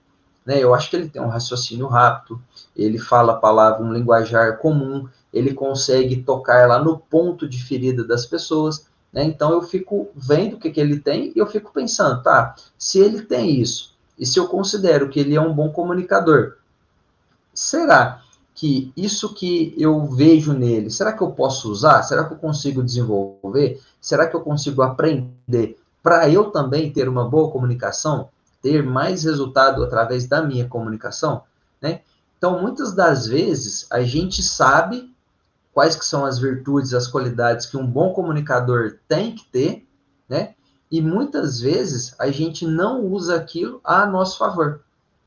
Né? 0.45 0.63
Eu 0.63 0.73
acho 0.73 0.89
que 0.89 0.95
ele 0.95 1.09
tem 1.09 1.21
um 1.21 1.27
raciocínio 1.27 1.87
rápido, 1.87 2.41
ele 2.73 2.97
fala 2.97 3.33
a 3.33 3.35
palavra, 3.35 3.83
um 3.83 3.91
linguajar 3.91 4.59
comum, 4.59 5.09
ele 5.33 5.53
consegue 5.53 6.23
tocar 6.23 6.69
lá 6.69 6.81
no 6.81 6.97
ponto 6.97 7.49
de 7.49 7.61
ferida 7.61 8.01
das 8.01 8.25
pessoas, 8.25 8.87
né? 9.11 9.25
Então, 9.25 9.51
eu 9.51 9.61
fico 9.61 10.07
vendo 10.15 10.55
o 10.55 10.59
que, 10.59 10.69
que 10.69 10.79
ele 10.79 11.01
tem 11.01 11.33
e 11.35 11.39
eu 11.39 11.47
fico 11.47 11.73
pensando, 11.73 12.23
tá, 12.23 12.55
se 12.77 12.97
ele 12.97 13.23
tem 13.23 13.59
isso, 13.59 13.93
e 14.17 14.25
se 14.25 14.39
eu 14.39 14.47
considero 14.47 15.09
que 15.09 15.19
ele 15.19 15.35
é 15.35 15.41
um 15.41 15.53
bom 15.53 15.69
comunicador, 15.69 16.55
será 17.53 18.21
que 18.55 18.93
isso 18.95 19.33
que 19.33 19.75
eu 19.77 20.05
vejo 20.05 20.53
nele, 20.53 20.89
será 20.89 21.11
que 21.11 21.21
eu 21.21 21.31
posso 21.31 21.69
usar? 21.69 22.03
Será 22.03 22.23
que 22.23 22.33
eu 22.33 22.37
consigo 22.37 22.81
desenvolver? 22.81 23.81
Será 23.99 24.27
que 24.27 24.35
eu 24.35 24.41
consigo 24.41 24.81
aprender 24.81 25.77
para 26.01 26.29
eu 26.29 26.51
também 26.51 26.91
ter 26.91 27.07
uma 27.07 27.27
boa 27.27 27.51
comunicação, 27.51 28.29
ter 28.61 28.83
mais 28.83 29.23
resultado 29.23 29.83
através 29.83 30.27
da 30.27 30.41
minha 30.41 30.67
comunicação, 30.67 31.43
né? 31.81 32.01
Então, 32.37 32.61
muitas 32.61 32.93
das 32.93 33.27
vezes 33.27 33.85
a 33.91 34.01
gente 34.01 34.41
sabe 34.41 35.13
quais 35.73 35.95
que 35.95 36.05
são 36.05 36.25
as 36.25 36.39
virtudes, 36.39 36.93
as 36.93 37.07
qualidades 37.07 37.65
que 37.65 37.77
um 37.77 37.85
bom 37.85 38.13
comunicador 38.13 38.97
tem 39.07 39.35
que 39.35 39.45
ter, 39.45 39.87
né? 40.27 40.55
E 40.91 41.01
muitas 41.01 41.59
vezes 41.59 42.15
a 42.17 42.31
gente 42.31 42.65
não 42.65 43.05
usa 43.05 43.35
aquilo 43.35 43.79
a 43.83 44.05
nosso 44.05 44.37
favor. 44.37 44.81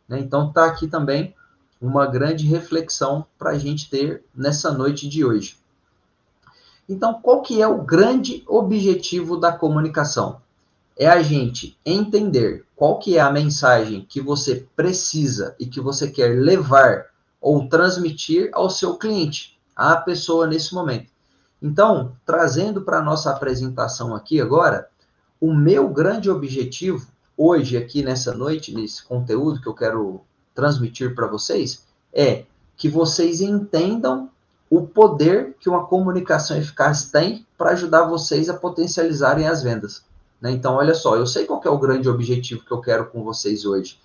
Né? 0.08 0.18
Então, 0.18 0.48
está 0.48 0.64
aqui 0.64 0.88
também 0.88 1.34
uma 1.80 2.06
grande 2.06 2.46
reflexão 2.46 3.26
para 3.38 3.50
a 3.50 3.58
gente 3.58 3.88
ter 3.88 4.24
nessa 4.34 4.72
noite 4.72 5.08
de 5.08 5.24
hoje. 5.24 5.56
Então, 6.88 7.14
qual 7.14 7.42
que 7.42 7.62
é 7.62 7.66
o 7.66 7.82
grande 7.82 8.42
objetivo 8.46 9.36
da 9.36 9.52
comunicação? 9.52 10.40
É 10.96 11.08
a 11.08 11.22
gente 11.22 11.78
entender 11.84 12.64
qual 12.76 12.98
que 12.98 13.16
é 13.16 13.20
a 13.20 13.30
mensagem 13.30 14.06
que 14.08 14.20
você 14.20 14.66
precisa 14.76 15.54
e 15.58 15.66
que 15.66 15.80
você 15.80 16.10
quer 16.10 16.38
levar 16.38 17.06
ou 17.40 17.68
transmitir 17.68 18.50
ao 18.52 18.70
seu 18.70 18.96
cliente, 18.96 19.58
à 19.74 19.96
pessoa 19.96 20.46
nesse 20.46 20.74
momento. 20.74 21.10
Então, 21.60 22.12
trazendo 22.26 22.82
para 22.82 22.98
a 22.98 23.02
nossa 23.02 23.30
apresentação 23.30 24.14
aqui 24.14 24.40
agora, 24.40 24.88
o 25.40 25.54
meu 25.54 25.88
grande 25.88 26.30
objetivo 26.30 27.06
hoje 27.36 27.76
aqui 27.76 28.02
nessa 28.02 28.34
noite, 28.34 28.74
nesse 28.74 29.04
conteúdo 29.04 29.60
que 29.60 29.68
eu 29.68 29.74
quero 29.74 30.20
transmitir 30.54 31.14
para 31.14 31.26
vocês 31.26 31.84
é 32.12 32.44
que 32.76 32.88
vocês 32.88 33.40
entendam 33.40 34.30
o 34.68 34.86
poder 34.86 35.54
que 35.60 35.68
uma 35.68 35.86
comunicação 35.86 36.56
eficaz 36.56 37.10
tem 37.10 37.46
para 37.56 37.70
ajudar 37.70 38.04
vocês 38.04 38.48
a 38.48 38.54
potencializarem 38.54 39.46
as 39.46 39.62
vendas. 39.62 40.04
Né? 40.42 40.50
Então, 40.50 40.74
olha 40.74 40.94
só, 40.94 41.16
eu 41.16 41.26
sei 41.26 41.46
qual 41.46 41.62
é 41.64 41.70
o 41.70 41.78
grande 41.78 42.08
objetivo 42.08 42.64
que 42.64 42.72
eu 42.72 42.80
quero 42.80 43.06
com 43.06 43.22
vocês 43.22 43.64
hoje. 43.64 43.98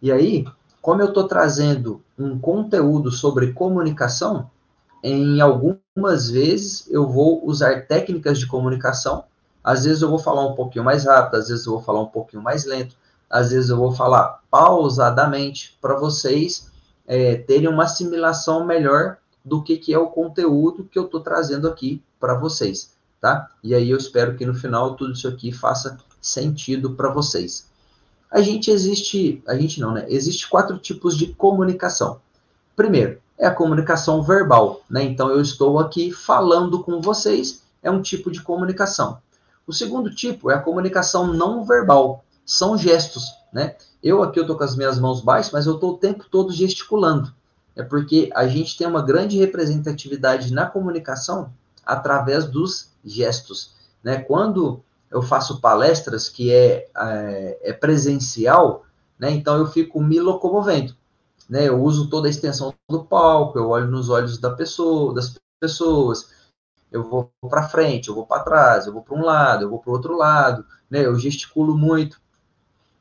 E 0.00 0.10
aí, 0.10 0.46
como 0.80 1.02
eu 1.02 1.08
estou 1.08 1.28
trazendo 1.28 2.00
um 2.18 2.38
conteúdo 2.38 3.10
sobre 3.10 3.52
comunicação, 3.52 4.50
em 5.02 5.40
algumas 5.40 6.30
vezes 6.30 6.90
eu 6.90 7.06
vou 7.06 7.46
usar 7.46 7.86
técnicas 7.86 8.38
de 8.38 8.46
comunicação. 8.46 9.24
Às 9.62 9.84
vezes 9.84 10.02
eu 10.02 10.08
vou 10.08 10.18
falar 10.18 10.46
um 10.46 10.54
pouquinho 10.54 10.84
mais 10.84 11.04
rápido, 11.04 11.36
às 11.36 11.48
vezes 11.48 11.66
eu 11.66 11.72
vou 11.72 11.82
falar 11.82 12.00
um 12.00 12.06
pouquinho 12.06 12.42
mais 12.42 12.64
lento, 12.64 12.96
às 13.28 13.50
vezes 13.50 13.70
eu 13.70 13.76
vou 13.76 13.92
falar 13.92 14.40
pausadamente 14.50 15.78
para 15.80 15.96
vocês 15.96 16.70
é, 17.06 17.36
terem 17.36 17.68
uma 17.68 17.84
assimilação 17.84 18.64
melhor 18.64 19.18
do 19.44 19.62
que, 19.62 19.76
que 19.76 19.92
é 19.92 19.98
o 19.98 20.08
conteúdo 20.08 20.84
que 20.84 20.98
eu 20.98 21.04
estou 21.04 21.20
trazendo 21.20 21.68
aqui 21.68 22.02
para 22.18 22.34
vocês, 22.34 22.96
tá? 23.22 23.48
E 23.62 23.72
aí 23.72 23.88
eu 23.88 23.96
espero 23.96 24.36
que 24.36 24.44
no 24.44 24.52
final 24.52 24.96
tudo 24.96 25.12
isso 25.12 25.28
aqui 25.28 25.52
faça 25.52 25.96
sentido 26.20 26.94
para 26.94 27.08
vocês. 27.08 27.70
A 28.28 28.42
gente 28.42 28.68
existe, 28.68 29.40
a 29.46 29.54
gente 29.54 29.80
não, 29.80 29.92
né? 29.92 30.04
Existe 30.08 30.48
quatro 30.48 30.76
tipos 30.76 31.16
de 31.16 31.28
comunicação. 31.28 32.20
Primeiro, 32.74 33.20
é 33.38 33.46
a 33.46 33.54
comunicação 33.54 34.22
verbal, 34.22 34.82
né? 34.90 35.04
Então 35.04 35.30
eu 35.30 35.40
estou 35.40 35.78
aqui 35.78 36.10
falando 36.10 36.82
com 36.82 37.00
vocês, 37.00 37.62
é 37.80 37.90
um 37.90 38.02
tipo 38.02 38.28
de 38.28 38.42
comunicação. 38.42 39.18
O 39.66 39.72
segundo 39.72 40.12
tipo 40.12 40.50
é 40.50 40.54
a 40.54 40.60
comunicação 40.60 41.32
não 41.32 41.64
verbal, 41.64 42.24
são 42.44 42.76
gestos, 42.76 43.26
né? 43.52 43.76
Eu 44.02 44.20
aqui 44.20 44.40
eu 44.40 44.46
tô 44.46 44.56
com 44.56 44.64
as 44.64 44.74
minhas 44.74 44.98
mãos 44.98 45.20
baixas, 45.20 45.52
mas 45.52 45.66
eu 45.66 45.74
estou 45.74 45.92
o 45.92 45.98
tempo 45.98 46.24
todo 46.28 46.52
gesticulando. 46.52 47.32
É 47.76 47.84
porque 47.84 48.30
a 48.34 48.48
gente 48.48 48.76
tem 48.76 48.86
uma 48.86 49.00
grande 49.00 49.38
representatividade 49.38 50.52
na 50.52 50.66
comunicação 50.66 51.52
através 51.92 52.44
dos 52.44 52.90
gestos, 53.04 53.74
né? 54.02 54.18
Quando 54.18 54.82
eu 55.10 55.22
faço 55.22 55.60
palestras 55.60 56.28
que 56.28 56.52
é, 56.52 56.88
é, 56.96 57.58
é 57.62 57.72
presencial, 57.72 58.84
né? 59.18 59.30
Então 59.30 59.56
eu 59.56 59.66
fico 59.66 60.00
me 60.00 60.18
locomovendo, 60.20 60.94
né? 61.48 61.68
Eu 61.68 61.82
uso 61.82 62.08
toda 62.08 62.26
a 62.26 62.30
extensão 62.30 62.74
do 62.88 63.04
palco, 63.04 63.58
eu 63.58 63.68
olho 63.68 63.88
nos 63.88 64.08
olhos 64.08 64.38
da 64.38 64.50
pessoa, 64.50 65.14
das 65.14 65.34
pessoas, 65.60 66.30
eu 66.90 67.02
vou 67.02 67.30
para 67.48 67.68
frente, 67.68 68.08
eu 68.08 68.14
vou 68.14 68.26
para 68.26 68.42
trás, 68.42 68.86
eu 68.86 68.92
vou 68.92 69.02
para 69.02 69.16
um 69.16 69.24
lado, 69.24 69.64
eu 69.64 69.70
vou 69.70 69.78
para 69.78 69.90
o 69.90 69.94
outro 69.94 70.16
lado, 70.16 70.64
né? 70.90 71.04
Eu 71.04 71.18
gesticulo 71.18 71.76
muito. 71.76 72.20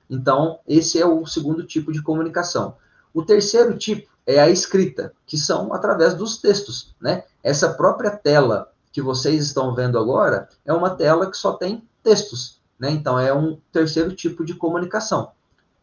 Então, 0.10 0.60
esse 0.68 1.00
é 1.00 1.06
o 1.06 1.26
segundo 1.26 1.66
tipo 1.66 1.92
de 1.92 2.02
comunicação. 2.02 2.76
O 3.14 3.24
terceiro 3.24 3.78
tipo 3.78 4.10
é 4.26 4.40
a 4.40 4.50
escrita, 4.50 5.14
que 5.26 5.38
são 5.38 5.74
através 5.74 6.14
dos 6.14 6.38
textos, 6.38 6.96
né? 7.02 7.24
Essa 7.44 7.74
própria 7.74 8.12
tela 8.12 8.71
que 8.92 9.02
vocês 9.02 9.44
estão 9.44 9.74
vendo 9.74 9.98
agora 9.98 10.50
é 10.66 10.74
uma 10.74 10.90
tela 10.90 11.30
que 11.30 11.38
só 11.38 11.54
tem 11.54 11.88
textos, 12.04 12.60
né? 12.80 12.92
Então, 12.92 13.20
é 13.20 13.34
um 13.34 13.58
terceiro 13.72 14.14
tipo 14.16 14.44
de 14.44 14.54
comunicação. 14.54 15.32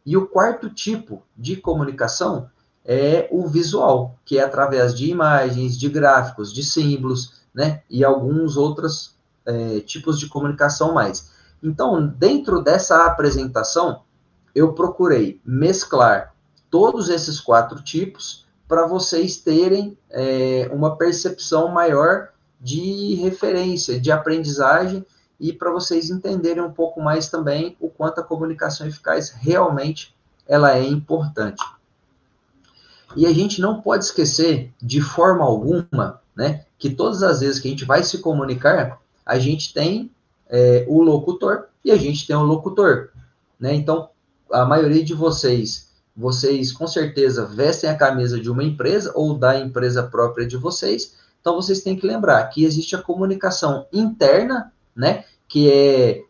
E 0.05 0.15
o 0.15 0.27
quarto 0.27 0.69
tipo 0.69 1.23
de 1.35 1.55
comunicação 1.55 2.49
é 2.85 3.27
o 3.31 3.47
visual, 3.47 4.17
que 4.25 4.37
é 4.37 4.43
através 4.43 4.95
de 4.95 5.09
imagens, 5.09 5.77
de 5.77 5.89
gráficos, 5.89 6.53
de 6.53 6.63
símbolos, 6.63 7.41
né? 7.53 7.83
E 7.89 8.03
alguns 8.03 8.57
outros 8.57 9.15
é, 9.45 9.79
tipos 9.81 10.19
de 10.19 10.27
comunicação 10.27 10.93
mais. 10.93 11.31
Então, 11.61 12.07
dentro 12.07 12.61
dessa 12.61 13.05
apresentação, 13.05 14.03
eu 14.55 14.73
procurei 14.73 15.41
mesclar 15.45 16.33
todos 16.69 17.09
esses 17.09 17.39
quatro 17.39 17.81
tipos 17.81 18.47
para 18.67 18.85
vocês 18.85 19.37
terem 19.37 19.97
é, 20.09 20.69
uma 20.71 20.95
percepção 20.95 21.69
maior 21.69 22.29
de 22.59 23.15
referência, 23.15 23.99
de 23.99 24.11
aprendizagem 24.11 25.05
e 25.39 25.53
para 25.53 25.71
vocês 25.71 26.09
entenderem 26.09 26.61
um 26.61 26.71
pouco 26.71 27.01
mais 27.01 27.29
também 27.29 27.77
o 27.79 27.89
quanto 27.89 28.19
a 28.19 28.23
comunicação 28.23 28.85
eficaz 28.85 29.29
realmente 29.29 30.15
ela 30.47 30.75
é 30.75 30.83
importante. 30.83 31.63
E 33.15 33.25
a 33.25 33.33
gente 33.33 33.61
não 33.61 33.81
pode 33.81 34.05
esquecer 34.05 34.71
de 34.81 35.01
forma 35.01 35.43
alguma 35.43 36.19
né? 36.39 36.63
Que 36.77 36.89
todas 36.89 37.21
as 37.21 37.41
vezes 37.41 37.59
que 37.59 37.67
a 37.67 37.71
gente 37.71 37.83
vai 37.83 38.01
se 38.01 38.19
comunicar, 38.19 39.01
a 39.25 39.37
gente 39.37 39.73
tem 39.73 40.09
é, 40.49 40.85
o 40.87 41.01
locutor 41.01 41.65
e 41.83 41.91
a 41.91 41.97
gente 41.97 42.25
tem 42.25 42.33
o 42.33 42.43
locutor, 42.43 43.09
né? 43.59 43.75
Então, 43.75 44.09
a 44.49 44.63
maioria 44.63 45.03
de 45.03 45.13
vocês, 45.13 45.89
vocês 46.15 46.71
com 46.71 46.87
certeza 46.87 47.45
vestem 47.45 47.89
a 47.89 47.97
camisa 47.97 48.39
de 48.39 48.49
uma 48.49 48.63
empresa 48.63 49.11
ou 49.13 49.37
da 49.37 49.59
empresa 49.59 50.01
própria 50.03 50.47
de 50.47 50.55
vocês, 50.55 51.17
então 51.39 51.55
vocês 51.55 51.81
têm 51.81 51.95
que 51.95 52.05
lembrar 52.05 52.43
que 52.49 52.63
existe 52.63 52.95
a 52.95 53.01
comunicação 53.01 53.87
interna, 53.91 54.71
né? 54.95 55.23
Que 55.47 55.71
é 55.71 56.23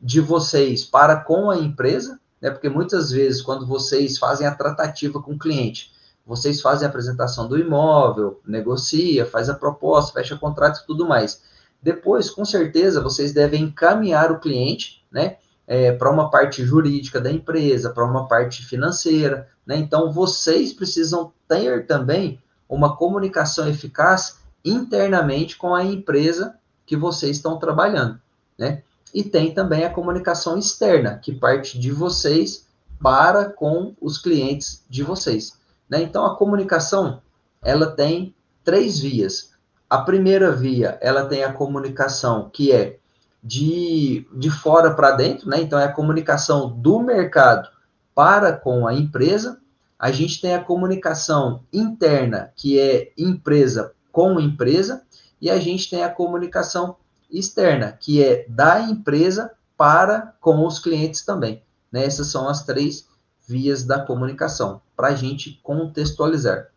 de 0.00 0.20
vocês 0.20 0.84
para 0.84 1.16
com 1.16 1.50
a 1.50 1.58
empresa, 1.58 2.20
né? 2.40 2.50
Porque 2.50 2.68
muitas 2.68 3.10
vezes, 3.10 3.42
quando 3.42 3.66
vocês 3.66 4.18
fazem 4.18 4.46
a 4.46 4.54
tratativa 4.54 5.20
com 5.20 5.32
o 5.32 5.38
cliente, 5.38 5.92
vocês 6.26 6.60
fazem 6.60 6.86
a 6.86 6.88
apresentação 6.88 7.48
do 7.48 7.58
imóvel, 7.58 8.40
negocia, 8.46 9.26
faz 9.26 9.48
a 9.48 9.54
proposta, 9.54 10.12
fecha 10.12 10.36
contrato 10.36 10.80
e 10.82 10.86
tudo 10.86 11.06
mais. 11.06 11.42
Depois, 11.82 12.30
com 12.30 12.44
certeza, 12.44 13.00
vocês 13.00 13.32
devem 13.32 13.64
encaminhar 13.64 14.30
o 14.30 14.38
cliente, 14.38 15.04
né, 15.10 15.36
é, 15.66 15.90
para 15.92 16.10
uma 16.10 16.30
parte 16.30 16.64
jurídica 16.64 17.20
da 17.20 17.30
empresa, 17.30 17.90
para 17.90 18.04
uma 18.04 18.28
parte 18.28 18.64
financeira, 18.64 19.48
né? 19.66 19.76
Então, 19.76 20.12
vocês 20.12 20.72
precisam 20.72 21.32
ter 21.48 21.86
também 21.86 22.40
uma 22.68 22.96
comunicação 22.96 23.68
eficaz 23.68 24.41
internamente 24.64 25.56
com 25.56 25.74
a 25.74 25.84
empresa 25.84 26.54
que 26.86 26.96
vocês 26.96 27.36
estão 27.36 27.58
trabalhando, 27.58 28.20
né? 28.58 28.82
E 29.14 29.22
tem 29.22 29.52
também 29.52 29.84
a 29.84 29.90
comunicação 29.90 30.58
externa, 30.58 31.18
que 31.18 31.32
parte 31.32 31.78
de 31.78 31.90
vocês 31.90 32.66
para 33.02 33.46
com 33.46 33.94
os 34.00 34.16
clientes 34.16 34.84
de 34.88 35.02
vocês. 35.02 35.58
Né? 35.88 36.02
Então, 36.02 36.24
a 36.24 36.36
comunicação, 36.36 37.20
ela 37.60 37.90
tem 37.90 38.34
três 38.64 38.98
vias. 38.98 39.50
A 39.90 39.98
primeira 39.98 40.52
via, 40.52 40.96
ela 41.02 41.26
tem 41.26 41.44
a 41.44 41.52
comunicação 41.52 42.48
que 42.50 42.72
é 42.72 42.98
de, 43.42 44.26
de 44.32 44.50
fora 44.50 44.94
para 44.94 45.10
dentro, 45.10 45.50
né? 45.50 45.60
Então, 45.60 45.78
é 45.78 45.84
a 45.84 45.92
comunicação 45.92 46.70
do 46.70 47.00
mercado 47.00 47.68
para 48.14 48.52
com 48.52 48.86
a 48.86 48.94
empresa. 48.94 49.60
A 49.98 50.10
gente 50.10 50.40
tem 50.40 50.54
a 50.54 50.64
comunicação 50.64 51.62
interna, 51.72 52.52
que 52.56 52.78
é 52.78 53.12
empresa 53.18 53.92
com 54.12 54.38
empresa. 54.38 55.02
E 55.40 55.50
a 55.50 55.58
gente 55.58 55.90
tem 55.90 56.04
a 56.04 56.10
comunicação 56.10 56.96
externa, 57.30 57.92
que 57.92 58.22
é 58.22 58.46
da 58.48 58.80
empresa 58.80 59.50
para 59.76 60.34
com 60.40 60.64
os 60.64 60.78
clientes 60.78 61.24
também. 61.24 61.62
Né? 61.90 62.04
Essas 62.04 62.28
são 62.28 62.48
as 62.48 62.64
três 62.64 63.08
vias 63.48 63.82
da 63.82 63.98
comunicação, 64.00 64.80
para 64.94 65.08
a 65.08 65.14
gente 65.14 65.58
contextualizar. 65.62 66.68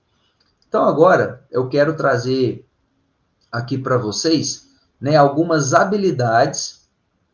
Então, 0.67 0.83
agora 0.83 1.45
eu 1.51 1.69
quero 1.69 1.95
trazer 1.95 2.65
aqui 3.51 3.77
para 3.77 3.97
vocês 3.97 4.67
né, 4.99 5.15
algumas 5.15 5.73
habilidades 5.73 6.85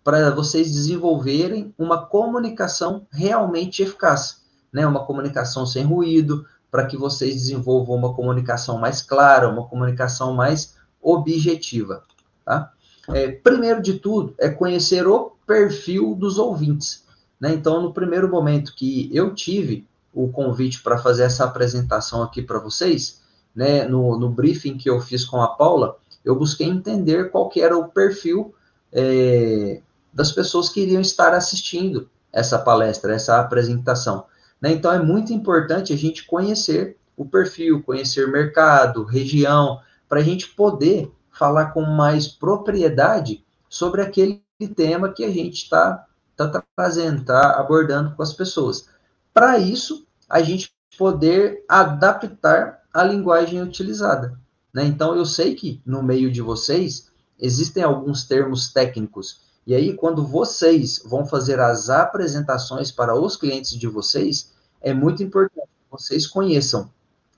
para 0.04 0.32
vocês 0.32 0.72
desenvolverem 0.72 1.74
uma 1.78 2.06
comunicação 2.06 3.08
realmente 3.12 3.84
eficaz, 3.84 4.42
né, 4.74 4.86
uma 4.86 5.06
comunicação 5.06 5.66
sem 5.66 5.84
ruído, 5.84 6.46
para 6.72 6.86
que 6.86 6.96
vocês 6.96 7.36
desenvolvam 7.36 7.98
uma 7.98 8.14
comunicação 8.14 8.78
mais 8.78 9.02
clara, 9.02 9.50
uma 9.50 9.68
comunicação 9.68 10.34
mais 10.34 10.78
objetiva. 11.02 12.04
Tá? 12.46 12.72
É, 13.10 13.30
primeiro 13.30 13.82
de 13.82 14.00
tudo, 14.00 14.34
é 14.40 14.50
conhecer 14.50 15.06
o 15.06 15.34
perfil 15.46 16.16
dos 16.16 16.38
ouvintes. 16.38 17.04
Né? 17.40 17.54
Então, 17.54 17.82
no 17.82 17.94
primeiro 17.94 18.30
momento 18.30 18.74
que 18.74 19.10
eu 19.14 19.36
tive 19.36 19.86
o 20.14 20.30
convite 20.30 20.82
para 20.82 20.98
fazer 20.98 21.24
essa 21.24 21.44
apresentação 21.44 22.24
aqui 22.24 22.42
para 22.42 22.60
vocês, 22.60 23.22
né, 23.56 23.86
no, 23.86 24.18
no, 24.18 24.30
briefing 24.30 24.78
que 24.78 24.90
eu 24.90 25.00
fiz 25.02 25.26
com 25.26 25.42
a 25.42 25.48
Paula, 25.48 25.98
eu 26.24 26.36
busquei 26.36 26.68
entender 26.68 27.32
qual 27.32 27.50
que 27.50 27.62
era 27.62 27.78
o 27.78 27.90
perfil 27.90 28.54
é, 28.92 29.82
das 30.14 30.32
pessoas 30.32 30.70
que 30.70 30.82
iriam 30.82 31.02
estar 31.02 31.34
assistindo 31.34 32.10
essa 32.32 32.60
palestra, 32.60 33.14
essa 33.14 33.40
apresentação. 33.40 34.26
Né? 34.62 34.72
Então, 34.72 34.92
é 34.92 35.02
muito 35.02 35.34
importante 35.34 35.92
a 35.92 35.98
gente 35.98 36.26
conhecer 36.26 36.98
o 37.18 37.26
perfil, 37.26 37.82
conhecer 37.84 38.28
mercado, 38.28 39.04
região, 39.04 39.82
para 40.08 40.20
a 40.20 40.24
gente 40.24 40.50
poder 40.50 41.12
falar 41.32 41.68
com 41.72 41.82
mais 41.82 42.28
propriedade 42.28 43.44
sobre 43.70 44.02
aquele 44.02 44.44
tema 44.76 45.12
que 45.12 45.24
a 45.24 45.32
gente 45.32 45.64
está 45.64 46.06
está 46.32 46.64
trazendo, 46.76 47.22
está 47.22 47.60
abordando 47.60 48.16
com 48.16 48.24
as 48.24 48.34
pessoas. 48.34 48.88
Para 49.34 49.58
isso, 49.58 50.06
a 50.30 50.42
gente 50.42 50.72
poder 50.98 51.64
adaptar 51.68 52.82
a 52.94 53.04
linguagem 53.04 53.62
utilizada. 53.62 54.38
Né? 54.74 54.86
Então, 54.86 55.16
eu 55.16 55.26
sei 55.26 55.56
que 55.56 55.82
no 55.86 56.04
meio 56.04 56.32
de 56.32 56.42
vocês 56.42 57.12
existem 57.40 57.84
alguns 57.84 58.26
termos 58.26 58.72
técnicos. 58.72 59.42
E 59.66 59.76
aí, 59.76 59.94
quando 59.94 60.26
vocês 60.26 61.02
vão 61.06 61.26
fazer 61.26 61.60
as 61.60 61.90
apresentações 61.90 62.92
para 62.92 63.16
os 63.16 63.36
clientes 63.36 63.78
de 63.78 63.88
vocês, 63.88 64.52
é 64.82 64.94
muito 64.94 65.22
importante 65.22 65.68
que 65.68 65.92
vocês 65.92 66.26
conheçam 66.26 66.90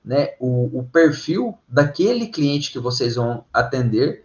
né, 0.04 0.36
o, 0.40 0.80
o 0.80 0.84
perfil 0.84 1.58
daquele 1.68 2.28
cliente 2.28 2.72
que 2.72 2.80
vocês 2.80 3.16
vão 3.16 3.44
atender 3.54 4.24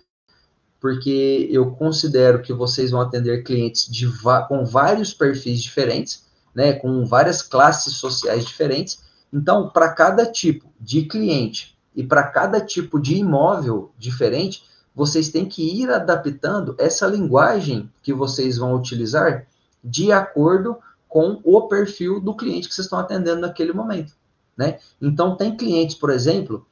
porque 0.81 1.49
eu 1.51 1.73
considero 1.73 2.43
que 2.43 2.53
vocês 2.53 2.91
vão 2.91 3.01
atender 3.01 3.43
clientes 3.43 3.91
de, 3.91 4.07
com 4.49 4.65
vários 4.65 5.13
perfis 5.13 5.61
diferentes, 5.61 6.25
né, 6.55 6.73
com 6.73 7.05
várias 7.05 7.43
classes 7.43 7.95
sociais 7.95 8.45
diferentes. 8.45 9.03
Então, 9.33 9.69
para 9.69 9.93
cada 9.93 10.25
tipo 10.25 10.73
de 10.81 11.03
cliente 11.03 11.77
e 11.95 12.05
para 12.05 12.23
cada 12.23 12.61
tipo 12.61 13.01
de 13.01 13.17
imóvel 13.17 13.93
diferente, 13.99 14.63
vocês 14.99 15.29
têm 15.29 15.47
que 15.47 15.63
ir 15.63 15.89
adaptando 15.93 16.75
essa 16.77 17.07
linguagem 17.07 17.89
que 18.03 18.13
vocês 18.13 18.59
vão 18.59 18.75
utilizar 18.75 19.47
de 19.83 20.11
acordo 20.11 20.77
com 21.09 21.41
o 21.45 21.69
perfil 21.69 22.19
do 22.19 22.35
cliente 22.35 22.67
que 22.67 22.75
vocês 22.75 22.87
estão 22.87 22.99
atendendo 22.99 23.41
naquele 23.41 23.73
momento, 23.73 24.13
né? 24.57 24.81
Então, 25.01 25.37
tem 25.37 25.57
clientes, 25.57 25.95
por 25.95 26.11
exemplo, 26.11 26.67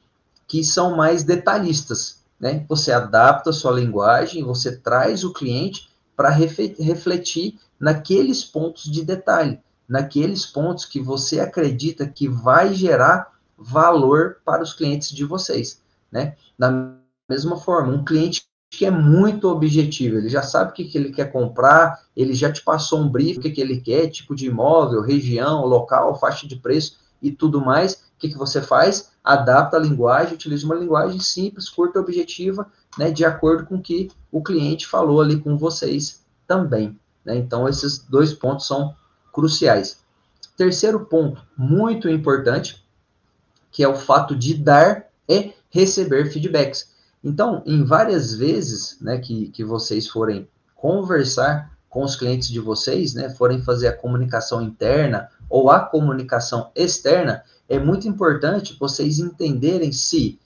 que 0.45 0.61
são 0.61 0.93
mais 0.93 1.23
detalhistas, 1.23 2.21
né? 2.37 2.65
Você 2.67 2.91
adapta 2.91 3.51
a 3.51 3.53
sua 3.53 3.71
linguagem, 3.71 4.43
você 4.43 4.75
traz 4.75 5.23
o 5.23 5.31
cliente 5.31 5.89
para 6.13 6.27
refletir 6.29 7.57
naqueles 7.79 8.43
pontos 8.43 8.91
de 8.91 9.05
detalhe, 9.05 9.57
naqueles 9.87 10.45
pontos 10.45 10.83
que 10.83 10.99
você 10.99 11.39
acredita 11.39 12.05
que 12.05 12.27
vai 12.27 12.73
gerar 12.73 13.31
valor 13.57 14.39
para 14.43 14.61
os 14.61 14.73
clientes 14.73 15.11
de 15.11 15.23
vocês, 15.23 15.81
né? 16.11 16.35
Da 16.59 16.97
mesma 17.33 17.57
forma, 17.57 17.93
um 17.93 18.03
cliente 18.03 18.47
que 18.69 18.85
é 18.85 18.91
muito 18.91 19.47
objetivo, 19.47 20.17
ele 20.17 20.29
já 20.29 20.41
sabe 20.41 20.71
o 20.71 20.73
que, 20.73 20.85
que 20.85 20.97
ele 20.97 21.11
quer 21.11 21.31
comprar, 21.31 22.03
ele 22.15 22.33
já 22.33 22.51
te 22.51 22.61
passou 22.61 22.99
um 22.99 23.09
brief, 23.09 23.37
o 23.37 23.41
que, 23.41 23.51
que 23.51 23.61
ele 23.61 23.79
quer, 23.79 24.09
tipo 24.09 24.35
de 24.35 24.47
imóvel, 24.47 25.01
região, 25.01 25.65
local, 25.65 26.19
faixa 26.19 26.45
de 26.47 26.57
preço 26.57 26.97
e 27.21 27.31
tudo 27.31 27.61
mais. 27.61 27.93
O 27.93 28.19
que, 28.19 28.29
que 28.29 28.37
você 28.37 28.61
faz? 28.61 29.11
Adapta 29.23 29.77
a 29.77 29.79
linguagem, 29.79 30.33
utiliza 30.33 30.65
uma 30.65 30.75
linguagem 30.75 31.19
simples, 31.19 31.69
curta, 31.69 31.99
objetiva, 31.99 32.67
né, 32.97 33.11
de 33.11 33.23
acordo 33.23 33.65
com 33.65 33.75
o 33.75 33.81
que 33.81 34.09
o 34.31 34.43
cliente 34.43 34.87
falou 34.87 35.21
ali 35.21 35.39
com 35.39 35.57
vocês 35.57 36.25
também. 36.45 36.99
Né? 37.23 37.37
Então, 37.37 37.69
esses 37.69 37.99
dois 37.99 38.33
pontos 38.33 38.67
são 38.67 38.95
cruciais. 39.31 39.99
Terceiro 40.57 41.05
ponto, 41.05 41.41
muito 41.55 42.09
importante, 42.09 42.83
que 43.71 43.83
é 43.83 43.87
o 43.87 43.95
fato 43.95 44.35
de 44.35 44.55
dar 44.55 45.05
e 45.29 45.53
receber 45.69 46.31
feedbacks. 46.31 46.96
Então, 47.27 47.61
em 47.65 47.83
várias 47.83 48.33
vezes 48.33 48.97
né, 49.01 49.17
que, 49.17 49.49
que 49.49 49.61
vocês 49.61 50.07
forem 50.07 50.47
conversar 50.73 51.77
com 51.89 52.01
os 52.01 52.15
clientes 52.15 52.47
de 52.47 52.61
vocês, 52.61 53.13
né, 53.13 53.29
forem 53.29 53.61
fazer 53.61 53.89
a 53.89 53.97
comunicação 53.97 54.61
interna 54.61 55.27
ou 55.49 55.69
a 55.69 55.81
comunicação 55.81 56.71
externa, 56.73 57.43
é 57.67 57.77
muito 57.77 58.07
importante 58.07 58.77
vocês 58.79 59.19
entenderem 59.19 59.91
se 59.91 60.39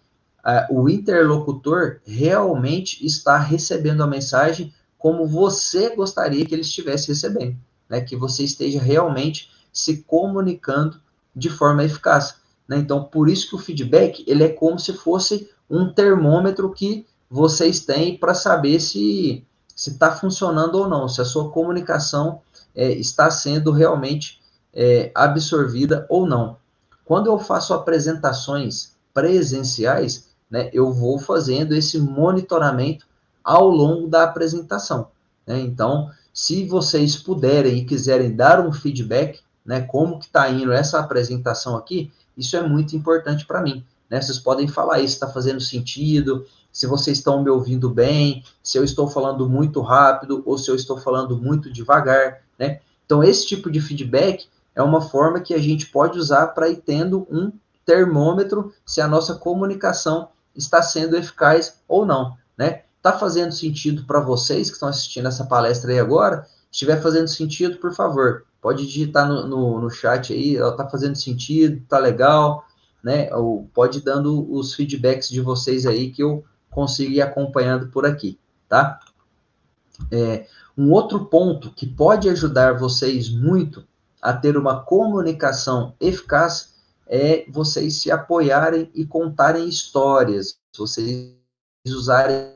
uh, 0.44 0.76
o 0.76 0.89
interlocutor 0.89 2.00
realmente 2.04 3.06
está 3.06 3.38
recebendo 3.38 4.02
a 4.02 4.08
mensagem 4.08 4.74
como 4.98 5.28
você 5.28 5.96
gostaria 5.96 6.44
que 6.44 6.56
ele 6.56 6.63
estivesse 6.63 7.10
recebendo, 7.10 7.58
né, 7.88 8.02
que 8.02 8.15
você 8.15 8.44
esteja 8.44 8.82
realmente 8.82 9.52
se 9.72 9.98
comunicando 10.02 11.00
de 11.36 11.48
forma 11.48 11.84
eficaz. 11.84 12.38
Né? 12.67 12.78
Então, 12.78 13.04
por 13.04 13.30
isso 13.30 13.50
que 13.50 13.56
o 13.56 13.60
feedback 13.60 14.24
ele 14.28 14.44
é 14.44 14.50
como 14.50 14.80
se 14.80 14.94
fosse 14.94 15.48
um 15.71 15.91
termômetro 15.91 16.71
que 16.71 17.07
vocês 17.29 17.79
têm 17.79 18.17
para 18.17 18.34
saber 18.34 18.79
se 18.81 19.45
está 19.75 20.12
funcionando 20.12 20.75
ou 20.75 20.88
não, 20.88 21.07
se 21.07 21.21
a 21.21 21.25
sua 21.25 21.49
comunicação 21.49 22.41
é, 22.75 22.91
está 22.91 23.31
sendo 23.31 23.71
realmente 23.71 24.41
é, 24.73 25.12
absorvida 25.15 26.05
ou 26.10 26.27
não. 26.27 26.57
Quando 27.05 27.27
eu 27.27 27.39
faço 27.39 27.73
apresentações 27.73 28.95
presenciais, 29.13 30.29
né, 30.49 30.69
eu 30.73 30.91
vou 30.91 31.17
fazendo 31.17 31.73
esse 31.73 31.97
monitoramento 31.97 33.05
ao 33.43 33.69
longo 33.69 34.07
da 34.07 34.23
apresentação. 34.23 35.07
Né? 35.47 35.60
Então, 35.62 36.12
se 36.34 36.65
vocês 36.65 37.15
puderem 37.15 37.77
e 37.77 37.86
quiserem 37.86 38.36
dar 38.36 38.60
um 38.60 38.71
feedback, 38.71 39.39
né, 39.65 39.81
como 39.81 40.19
que 40.19 40.25
está 40.25 40.49
indo 40.49 40.71
essa 40.71 40.99
apresentação 40.99 41.75
aqui, 41.75 42.12
isso 42.38 42.55
é 42.55 42.62
muito 42.62 42.95
importante 42.95 43.45
para 43.45 43.62
mim. 43.62 43.86
Né? 44.12 44.21
Vocês 44.21 44.38
podem 44.38 44.67
falar 44.67 45.00
isso, 45.00 45.13
está 45.13 45.28
fazendo 45.30 45.62
sentido, 45.62 46.45
se 46.69 46.86
vocês 46.86 47.19
estão 47.19 47.41
me 47.41 47.50
ouvindo 47.50 47.89
bem, 47.89 48.43
se 48.62 48.78
eu 48.78 48.84
estou 48.84 49.10
falando 49.10 49.50
muito 49.50 49.80
rápido 49.80 50.43
ou 50.45 50.58
se 50.58 50.69
eu 50.69 50.76
estou 50.76 50.97
falando 50.97 51.38
muito 51.38 51.71
devagar, 51.71 52.41
né? 52.60 52.82
Então, 53.06 53.24
esse 53.24 53.47
tipo 53.47 53.71
de 53.71 53.80
feedback 53.80 54.47
é 54.76 54.84
uma 54.84 55.02
forma 55.02 55.39
que 55.39 55.54
a 55.54 55.58
gente 55.58 55.88
pode 55.88 56.19
usar 56.19 56.47
para 56.47 56.69
ir 56.69 56.78
tendo 56.78 57.26
um 57.32 57.52
termômetro 57.86 58.74
se 58.86 59.00
a 59.02 59.08
nossa 59.08 59.36
comunicação 59.36 60.30
está 60.56 60.82
sendo 60.82 61.15
eficaz 61.15 61.80
ou 61.88 62.06
não, 62.06 62.38
né? 62.58 62.84
Está 62.97 63.17
fazendo 63.17 63.54
sentido 63.54 64.04
para 64.06 64.19
vocês 64.19 64.67
que 64.69 64.76
estão 64.76 64.89
assistindo 64.89 65.28
essa 65.28 65.45
palestra 65.45 65.91
aí 65.91 66.00
agora? 66.00 66.43
Se 66.43 66.74
estiver 66.74 67.02
fazendo 67.02 67.28
sentido, 67.28 67.78
por 67.78 67.93
favor, 67.93 68.43
pode 68.62 68.86
digitar 68.86 69.28
no, 69.28 69.47
no, 69.47 69.82
no 69.82 69.89
chat 69.89 70.32
aí, 70.32 70.56
está 70.56 70.88
fazendo 70.88 71.15
sentido, 71.15 71.78
está 71.78 71.97
legal, 71.97 72.65
né? 73.04 73.34
Ou 73.34 73.70
pode 73.74 74.00
ir 74.00 74.02
dando 74.02 74.52
os 74.52 74.74
feedbacks 74.74 75.30
de 75.30 75.42
vocês 75.42 75.86
aí 75.86 76.12
que 76.12 76.24
eu 76.24 76.44
consigo 76.70 77.12
ir 77.12 77.22
acompanhando 77.22 77.88
por 77.88 78.06
aqui, 78.06 78.40
tá? 78.68 79.00
É, 80.12 80.48
um 80.78 80.92
outro 80.92 81.26
ponto 81.26 81.72
que 81.72 81.86
pode 81.86 82.30
ajudar 82.30 82.78
vocês 82.78 83.30
muito 83.30 83.86
a 84.22 84.34
ter 84.34 84.56
uma 84.56 84.84
comunicação 84.84 85.96
eficaz 86.00 86.74
é 87.08 87.46
vocês 87.50 88.02
se 88.02 88.10
apoiarem 88.10 88.90
e 88.96 89.06
contarem 89.06 89.68
histórias, 89.68 90.58
vocês 90.78 91.36
usarem 91.86 92.56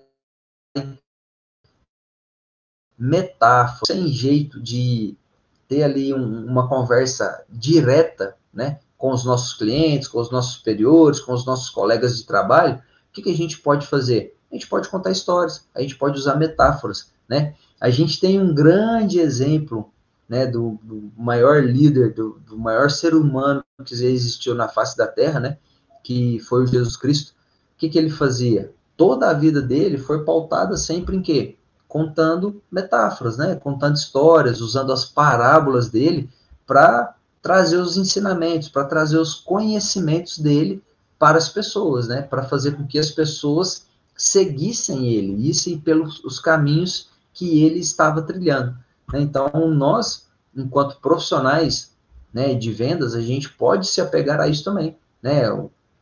metáforas, 2.98 3.82
sem 3.86 4.08
jeito 4.08 4.62
de 4.62 5.18
ter 5.68 5.84
ali 5.84 6.14
um, 6.14 6.46
uma 6.46 6.70
conversa 6.70 7.44
direta, 7.50 8.38
né, 8.54 8.80
com 8.98 9.12
os 9.12 9.24
nossos 9.24 9.54
clientes, 9.54 10.08
com 10.08 10.20
os 10.20 10.32
nossos 10.32 10.56
superiores, 10.56 11.20
com 11.20 11.34
os 11.34 11.46
nossos 11.46 11.70
colegas 11.70 12.18
de 12.18 12.26
trabalho, 12.26 12.76
o 12.76 12.82
que, 13.14 13.22
que 13.22 13.32
a 13.32 13.36
gente 13.36 13.60
pode 13.60 13.86
fazer? 13.88 14.36
A 14.52 14.56
gente 14.56 14.68
pode 14.68 14.90
contar 14.90 15.12
histórias, 15.12 15.68
a 15.76 15.82
gente 15.82 15.96
pode 15.96 16.18
usar 16.18 16.36
metáforas, 16.36 17.12
né? 17.28 17.56
A 17.80 17.90
gente 17.90 18.20
tem 18.20 18.40
um 18.40 18.54
grande 18.54 19.20
exemplo, 19.20 19.92
né, 20.28 20.48
do, 20.48 20.80
do 20.82 21.12
maior 21.18 21.64
líder, 21.64 22.14
do, 22.14 22.40
do, 22.40 22.58
maior 22.58 22.90
ser 22.90 23.14
humano 23.14 23.64
que 23.86 23.94
existiu 23.94 24.56
na 24.56 24.68
face 24.68 24.98
da 24.98 25.06
Terra, 25.06 25.40
né, 25.40 25.58
que 26.04 26.40
foi 26.40 26.64
o 26.64 26.68
Jesus 26.68 26.98
Cristo. 26.98 27.32
O 27.32 27.78
que, 27.78 27.90
que 27.90 27.98
ele 27.98 28.10
fazia? 28.10 28.74
Toda 28.98 29.30
a 29.30 29.34
vida 29.34 29.62
dele 29.62 29.98
foi 29.98 30.24
pautada 30.24 30.78
sempre 30.78 31.16
em 31.16 31.22
quê? 31.22 31.58
contando 31.96 32.62
metáforas, 32.70 33.38
né? 33.38 33.56
Contando 33.56 33.96
histórias, 33.96 34.60
usando 34.60 34.92
as 34.92 35.06
parábolas 35.06 35.88
dele 35.88 36.30
para 36.68 37.16
trazer 37.46 37.78
os 37.78 37.96
ensinamentos, 37.96 38.70
para 38.70 38.86
trazer 38.86 39.20
os 39.20 39.36
conhecimentos 39.36 40.40
dele 40.40 40.82
para 41.20 41.38
as 41.38 41.48
pessoas, 41.48 42.08
né? 42.08 42.24
Para 42.24 42.42
fazer 42.42 42.72
com 42.72 42.88
que 42.88 42.98
as 42.98 43.12
pessoas 43.12 43.86
seguissem 44.18 45.10
ele, 45.10 45.48
issem 45.48 45.78
pelos 45.78 46.24
os 46.24 46.40
caminhos 46.40 47.12
que 47.32 47.64
ele 47.64 47.78
estava 47.78 48.24
trilhando. 48.24 48.76
Né? 49.14 49.22
Então, 49.22 49.48
nós, 49.76 50.26
enquanto 50.56 51.00
profissionais 51.00 51.92
né, 52.34 52.56
de 52.56 52.72
vendas, 52.72 53.14
a 53.14 53.22
gente 53.22 53.48
pode 53.50 53.86
se 53.86 54.02
apegar 54.02 54.40
a 54.42 54.48
isso 54.48 54.64
também, 54.64 54.98
né? 55.22 55.44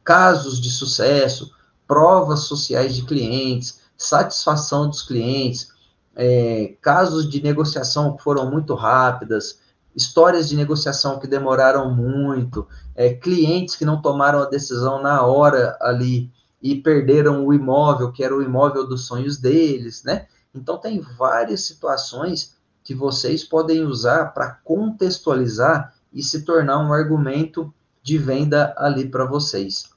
Casos 0.01 0.61
de 0.61 0.71
sucesso, 0.71 1.51
provas 1.85 2.45
sociais 2.45 2.95
de 2.95 3.01
clientes, 3.01 3.81
satisfação 3.97 4.87
dos 4.87 5.01
clientes, 5.01 5.73
é, 6.15 6.77
casos 6.81 7.29
de 7.29 7.43
negociação 7.43 8.15
que 8.15 8.23
foram 8.23 8.49
muito 8.49 8.75
rápidas, 8.75 9.61
histórias 9.95 10.49
de 10.49 10.55
negociação 10.55 11.19
que 11.19 11.27
demoraram 11.27 11.93
muito, 11.93 12.67
é, 12.95 13.13
clientes 13.13 13.75
que 13.75 13.85
não 13.85 14.01
tomaram 14.01 14.39
a 14.39 14.49
decisão 14.49 15.01
na 15.01 15.25
hora 15.25 15.77
ali 15.81 16.31
e 16.61 16.75
perderam 16.75 17.45
o 17.45 17.53
imóvel, 17.53 18.11
que 18.11 18.23
era 18.23 18.35
o 18.35 18.41
imóvel 18.41 18.87
dos 18.87 19.05
sonhos 19.05 19.37
deles, 19.37 20.03
né? 20.03 20.27
Então, 20.55 20.77
tem 20.77 21.01
várias 21.01 21.61
situações 21.61 22.55
que 22.83 22.93
vocês 22.93 23.43
podem 23.43 23.83
usar 23.83 24.33
para 24.33 24.51
contextualizar 24.63 25.93
e 26.13 26.21
se 26.21 26.43
tornar 26.43 26.79
um 26.79 26.93
argumento 26.93 27.73
de 28.01 28.17
venda 28.17 28.73
ali 28.77 29.09
para 29.09 29.25
vocês. 29.25 29.89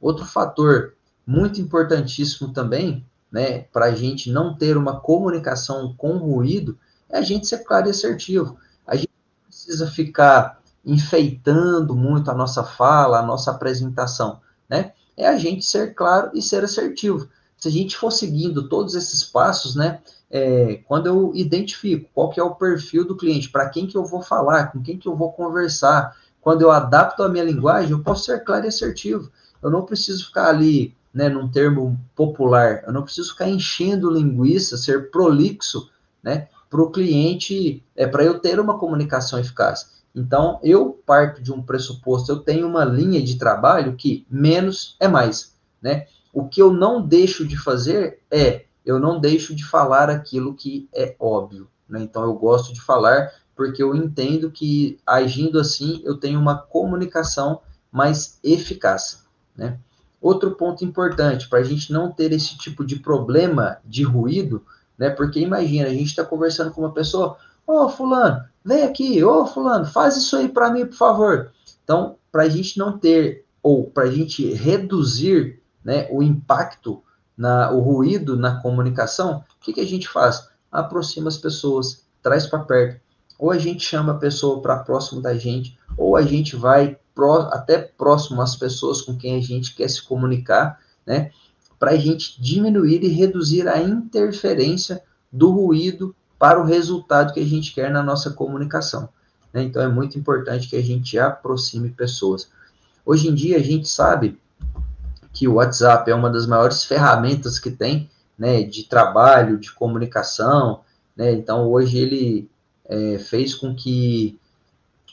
Outro 0.00 0.24
fator 0.24 0.94
muito 1.26 1.60
importantíssimo 1.60 2.52
também 2.52 3.06
né, 3.34 3.62
para 3.72 3.86
a 3.86 3.94
gente 3.94 4.30
não 4.30 4.54
ter 4.54 4.76
uma 4.76 5.00
comunicação 5.00 5.92
com 5.96 6.18
ruído, 6.18 6.78
é 7.14 7.18
a 7.18 7.22
gente 7.22 7.46
ser 7.46 7.58
claro 7.58 7.86
e 7.86 7.90
assertivo. 7.90 8.58
A 8.84 8.96
gente 8.96 9.10
precisa 9.46 9.86
ficar 9.86 10.60
enfeitando 10.84 11.94
muito 11.94 12.28
a 12.28 12.34
nossa 12.34 12.64
fala, 12.64 13.20
a 13.20 13.22
nossa 13.22 13.52
apresentação, 13.52 14.40
né? 14.68 14.92
É 15.16 15.28
a 15.28 15.38
gente 15.38 15.64
ser 15.64 15.94
claro 15.94 16.32
e 16.34 16.42
ser 16.42 16.64
assertivo. 16.64 17.28
Se 17.56 17.68
a 17.68 17.70
gente 17.70 17.96
for 17.96 18.10
seguindo 18.10 18.68
todos 18.68 18.96
esses 18.96 19.22
passos, 19.22 19.76
né? 19.76 20.00
É, 20.28 20.80
quando 20.88 21.06
eu 21.06 21.30
identifico 21.36 22.10
qual 22.12 22.30
que 22.30 22.40
é 22.40 22.42
o 22.42 22.56
perfil 22.56 23.06
do 23.06 23.16
cliente, 23.16 23.48
para 23.48 23.68
quem 23.68 23.86
que 23.86 23.96
eu 23.96 24.04
vou 24.04 24.20
falar, 24.20 24.72
com 24.72 24.82
quem 24.82 24.98
que 24.98 25.06
eu 25.06 25.14
vou 25.14 25.30
conversar, 25.32 26.16
quando 26.40 26.62
eu 26.62 26.72
adapto 26.72 27.22
a 27.22 27.28
minha 27.28 27.44
linguagem, 27.44 27.92
eu 27.92 28.02
posso 28.02 28.24
ser 28.24 28.42
claro 28.42 28.64
e 28.64 28.68
assertivo. 28.68 29.30
Eu 29.62 29.70
não 29.70 29.82
preciso 29.82 30.26
ficar 30.26 30.48
ali 30.48 30.92
né, 31.14 31.28
num 31.28 31.48
termo 31.48 31.96
popular, 32.16 32.82
eu 32.84 32.92
não 32.92 33.04
preciso 33.04 33.30
ficar 33.30 33.48
enchendo 33.48 34.10
linguiça, 34.10 34.76
ser 34.76 35.12
prolixo, 35.12 35.88
né, 36.20 36.48
para 36.74 36.82
o 36.82 36.90
cliente, 36.90 37.84
é 37.94 38.04
para 38.04 38.24
eu 38.24 38.40
ter 38.40 38.58
uma 38.58 38.76
comunicação 38.76 39.38
eficaz. 39.38 39.92
Então, 40.12 40.58
eu 40.60 41.00
parto 41.06 41.40
de 41.40 41.52
um 41.52 41.62
pressuposto, 41.62 42.32
eu 42.32 42.40
tenho 42.40 42.66
uma 42.66 42.84
linha 42.84 43.22
de 43.22 43.38
trabalho 43.38 43.94
que 43.94 44.26
menos 44.28 44.96
é 44.98 45.06
mais, 45.06 45.54
né? 45.80 46.08
O 46.32 46.48
que 46.48 46.60
eu 46.60 46.72
não 46.72 47.00
deixo 47.00 47.46
de 47.46 47.56
fazer 47.56 48.18
é, 48.28 48.64
eu 48.84 48.98
não 48.98 49.20
deixo 49.20 49.54
de 49.54 49.64
falar 49.64 50.10
aquilo 50.10 50.52
que 50.52 50.88
é 50.92 51.14
óbvio, 51.20 51.68
né? 51.88 52.02
Então, 52.02 52.24
eu 52.24 52.34
gosto 52.34 52.74
de 52.74 52.80
falar 52.80 53.30
porque 53.54 53.80
eu 53.80 53.94
entendo 53.94 54.50
que 54.50 54.98
agindo 55.06 55.60
assim, 55.60 56.02
eu 56.04 56.16
tenho 56.16 56.40
uma 56.40 56.58
comunicação 56.58 57.60
mais 57.88 58.40
eficaz, 58.42 59.22
né? 59.56 59.78
Outro 60.20 60.56
ponto 60.56 60.84
importante, 60.84 61.48
para 61.48 61.60
a 61.60 61.64
gente 61.64 61.92
não 61.92 62.10
ter 62.10 62.32
esse 62.32 62.58
tipo 62.58 62.84
de 62.84 62.96
problema 62.96 63.78
de 63.84 64.02
ruído, 64.02 64.64
né? 64.98 65.10
Porque 65.10 65.40
imagina, 65.40 65.88
a 65.88 65.92
gente 65.92 66.08
está 66.08 66.24
conversando 66.24 66.70
com 66.70 66.82
uma 66.82 66.92
pessoa, 66.92 67.36
ô 67.66 67.84
oh, 67.84 67.88
fulano, 67.88 68.44
vem 68.64 68.82
aqui, 68.82 69.22
ô 69.22 69.42
oh, 69.42 69.46
fulano, 69.46 69.86
faz 69.86 70.16
isso 70.16 70.36
aí 70.36 70.48
para 70.48 70.70
mim, 70.70 70.86
por 70.86 70.96
favor. 70.96 71.52
Então, 71.82 72.16
para 72.30 72.44
a 72.44 72.48
gente 72.48 72.78
não 72.78 72.98
ter, 72.98 73.44
ou 73.62 73.90
para 73.90 74.04
a 74.04 74.10
gente 74.10 74.52
reduzir 74.52 75.60
né, 75.84 76.08
o 76.10 76.22
impacto, 76.22 77.02
na, 77.36 77.70
o 77.72 77.80
ruído 77.80 78.36
na 78.36 78.60
comunicação, 78.60 79.44
o 79.60 79.64
que, 79.64 79.72
que 79.72 79.80
a 79.80 79.86
gente 79.86 80.08
faz? 80.08 80.48
Aproxima 80.70 81.28
as 81.28 81.36
pessoas, 81.36 82.04
traz 82.22 82.46
para 82.46 82.60
perto. 82.60 83.00
Ou 83.38 83.50
a 83.50 83.58
gente 83.58 83.84
chama 83.84 84.12
a 84.12 84.18
pessoa 84.18 84.62
para 84.62 84.78
próximo 84.78 85.20
da 85.20 85.34
gente, 85.34 85.76
ou 85.96 86.16
a 86.16 86.22
gente 86.22 86.56
vai 86.56 86.96
pró, 87.14 87.48
até 87.52 87.78
próximo 87.78 88.40
às 88.40 88.56
pessoas 88.56 89.00
com 89.00 89.16
quem 89.16 89.36
a 89.36 89.42
gente 89.42 89.74
quer 89.74 89.88
se 89.88 90.02
comunicar, 90.02 90.78
né? 91.06 91.30
Para 91.84 91.92
a 91.92 91.96
gente 91.98 92.40
diminuir 92.40 93.04
e 93.04 93.08
reduzir 93.08 93.68
a 93.68 93.78
interferência 93.78 95.02
do 95.30 95.50
ruído 95.50 96.16
para 96.38 96.58
o 96.58 96.64
resultado 96.64 97.34
que 97.34 97.40
a 97.40 97.44
gente 97.44 97.74
quer 97.74 97.90
na 97.90 98.02
nossa 98.02 98.30
comunicação. 98.30 99.06
Né? 99.52 99.64
Então 99.64 99.82
é 99.82 99.88
muito 99.88 100.18
importante 100.18 100.66
que 100.66 100.76
a 100.76 100.82
gente 100.82 101.18
aproxime 101.18 101.90
pessoas. 101.90 102.48
Hoje 103.04 103.28
em 103.28 103.34
dia 103.34 103.58
a 103.58 103.62
gente 103.62 103.86
sabe 103.86 104.40
que 105.30 105.46
o 105.46 105.56
WhatsApp 105.56 106.10
é 106.10 106.14
uma 106.14 106.30
das 106.30 106.46
maiores 106.46 106.84
ferramentas 106.84 107.58
que 107.58 107.70
tem, 107.70 108.08
né, 108.38 108.62
de 108.62 108.84
trabalho, 108.84 109.58
de 109.58 109.70
comunicação, 109.70 110.80
né? 111.14 111.32
Então 111.32 111.68
hoje 111.68 111.98
ele 111.98 112.48
é, 112.86 113.18
fez 113.18 113.54
com 113.54 113.74
que 113.74 114.40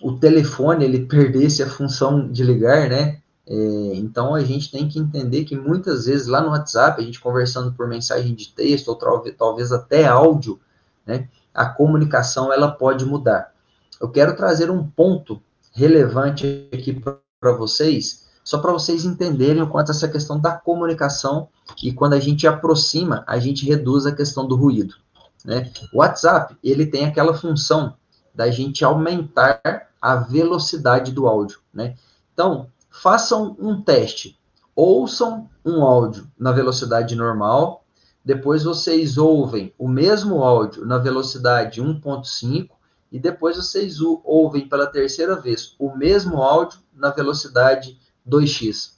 o 0.02 0.14
telefone 0.14 0.86
ele 0.86 1.04
perdesse 1.06 1.62
a 1.62 1.70
função 1.70 2.32
de 2.32 2.46
ligar, 2.46 2.90
né? 2.90 3.21
É, 3.48 3.54
então 3.96 4.36
a 4.36 4.44
gente 4.44 4.72
tem 4.72 4.88
que 4.88 5.00
entender 5.00 5.44
que 5.44 5.56
muitas 5.56 6.06
vezes 6.06 6.28
lá 6.28 6.42
no 6.42 6.50
WhatsApp, 6.50 7.02
a 7.02 7.06
gente 7.06 7.20
conversando 7.20 7.74
por 7.74 7.88
mensagem 7.88 8.36
de 8.36 8.50
texto 8.50 8.90
ou 8.90 8.96
talvez, 8.96 9.72
até 9.72 10.06
áudio, 10.06 10.60
né? 11.06 11.28
A 11.54 11.66
comunicação 11.66 12.54
ela 12.54 12.72
pode 12.72 13.04
mudar. 13.06 13.52
Eu 14.00 14.10
quero 14.10 14.36
trazer 14.36 14.70
um 14.72 14.88
ponto 14.88 15.42
relevante 15.74 16.70
aqui 16.74 16.94
para 16.94 17.52
vocês, 17.54 18.28
só 18.44 18.60
para 18.60 18.72
vocês 18.72 19.06
entenderem 19.06 19.62
o 19.62 19.70
quanto 19.70 19.92
essa 19.92 20.08
questão 20.08 20.40
da 20.40 20.54
comunicação 20.54 21.50
e 21.84 21.92
quando 21.92 22.14
a 22.14 22.20
gente 22.20 22.48
aproxima, 22.48 23.24
a 23.28 23.38
gente 23.38 23.66
reduz 23.66 24.06
a 24.06 24.16
questão 24.16 24.48
do 24.48 24.56
ruído. 24.56 24.96
Né? 25.44 25.72
O 25.94 25.98
WhatsApp 25.98 26.56
ele 26.64 26.86
tem 26.86 27.06
aquela 27.06 27.34
função 27.34 27.96
da 28.34 28.50
gente 28.50 28.84
aumentar 28.86 29.90
a 30.02 30.16
velocidade 30.16 31.12
do 31.12 31.28
áudio, 31.28 31.60
né? 31.74 31.96
Então, 32.34 32.68
façam 32.92 33.56
um 33.58 33.82
teste. 33.82 34.38
Ouçam 34.76 35.50
um 35.66 35.84
áudio 35.84 36.30
na 36.38 36.52
velocidade 36.52 37.16
normal, 37.16 37.84
depois 38.24 38.64
vocês 38.64 39.18
ouvem 39.18 39.74
o 39.80 39.88
mesmo 39.88 40.44
áudio 40.44 40.86
na 40.86 40.98
velocidade 40.98 41.82
1.5 41.82 42.70
e 43.12 43.20
depois 43.20 43.58
vocês 43.58 44.00
ouvem 44.00 44.70
pela 44.70 44.86
terceira 44.86 45.36
vez 45.36 45.76
o 45.80 45.96
mesmo 45.96 46.42
áudio 46.42 46.80
na 46.94 47.10
velocidade 47.10 48.00
2x. 48.28 48.94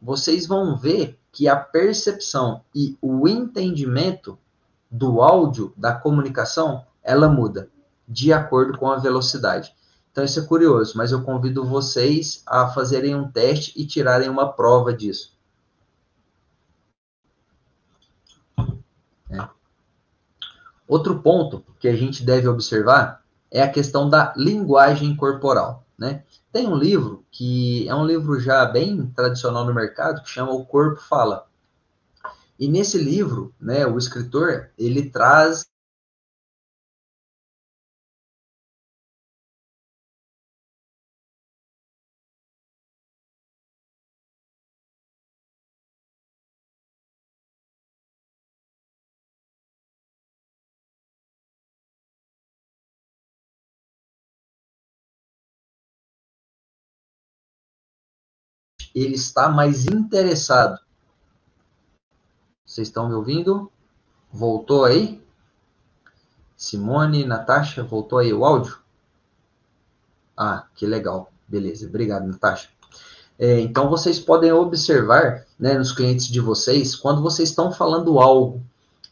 Vocês 0.00 0.46
vão 0.46 0.76
ver 0.76 1.18
que 1.32 1.48
a 1.48 1.56
percepção 1.56 2.62
e 2.74 2.96
o 3.02 3.28
entendimento 3.28 4.38
do 4.90 5.20
áudio, 5.20 5.72
da 5.76 5.92
comunicação, 5.92 6.84
ela 7.02 7.28
muda 7.28 7.68
de 8.08 8.32
acordo 8.32 8.78
com 8.78 8.90
a 8.90 8.96
velocidade. 8.96 9.74
Então 10.10 10.24
isso 10.24 10.40
é 10.40 10.44
curioso, 10.44 10.96
mas 10.96 11.12
eu 11.12 11.22
convido 11.22 11.64
vocês 11.64 12.42
a 12.46 12.68
fazerem 12.68 13.14
um 13.14 13.30
teste 13.30 13.72
e 13.80 13.86
tirarem 13.86 14.28
uma 14.28 14.52
prova 14.52 14.92
disso. 14.92 15.38
É. 19.30 19.48
Outro 20.86 21.20
ponto 21.20 21.64
que 21.78 21.86
a 21.86 21.94
gente 21.94 22.24
deve 22.24 22.48
observar 22.48 23.24
é 23.50 23.62
a 23.62 23.70
questão 23.70 24.08
da 24.08 24.34
linguagem 24.36 25.14
corporal, 25.14 25.84
né? 25.96 26.24
Tem 26.52 26.66
um 26.66 26.74
livro 26.74 27.24
que 27.30 27.88
é 27.88 27.94
um 27.94 28.04
livro 28.04 28.40
já 28.40 28.64
bem 28.64 29.06
tradicional 29.14 29.64
no 29.64 29.72
mercado 29.72 30.22
que 30.22 30.28
chama 30.28 30.52
O 30.52 30.64
Corpo 30.64 31.00
Fala. 31.00 31.46
E 32.58 32.68
nesse 32.68 32.98
livro, 32.98 33.54
né, 33.58 33.86
o 33.86 33.96
escritor, 33.96 34.70
ele 34.76 35.08
traz 35.08 35.66
ele 58.94 59.14
está 59.14 59.48
mais 59.48 59.86
interessado. 59.86 60.78
Vocês 62.64 62.88
estão 62.88 63.08
me 63.08 63.14
ouvindo? 63.14 63.70
Voltou 64.32 64.84
aí? 64.84 65.20
Simone, 66.56 67.24
Natasha, 67.24 67.82
voltou 67.82 68.18
aí 68.18 68.32
o 68.32 68.44
áudio? 68.44 68.78
Ah, 70.36 70.66
que 70.74 70.86
legal. 70.86 71.32
Beleza, 71.48 71.86
obrigado, 71.86 72.26
Natasha. 72.26 72.68
É, 73.38 73.58
então, 73.60 73.88
vocês 73.88 74.18
podem 74.18 74.52
observar 74.52 75.46
né, 75.58 75.74
nos 75.74 75.92
clientes 75.92 76.26
de 76.26 76.40
vocês, 76.40 76.94
quando 76.94 77.22
vocês 77.22 77.48
estão 77.48 77.72
falando 77.72 78.20
algo 78.20 78.62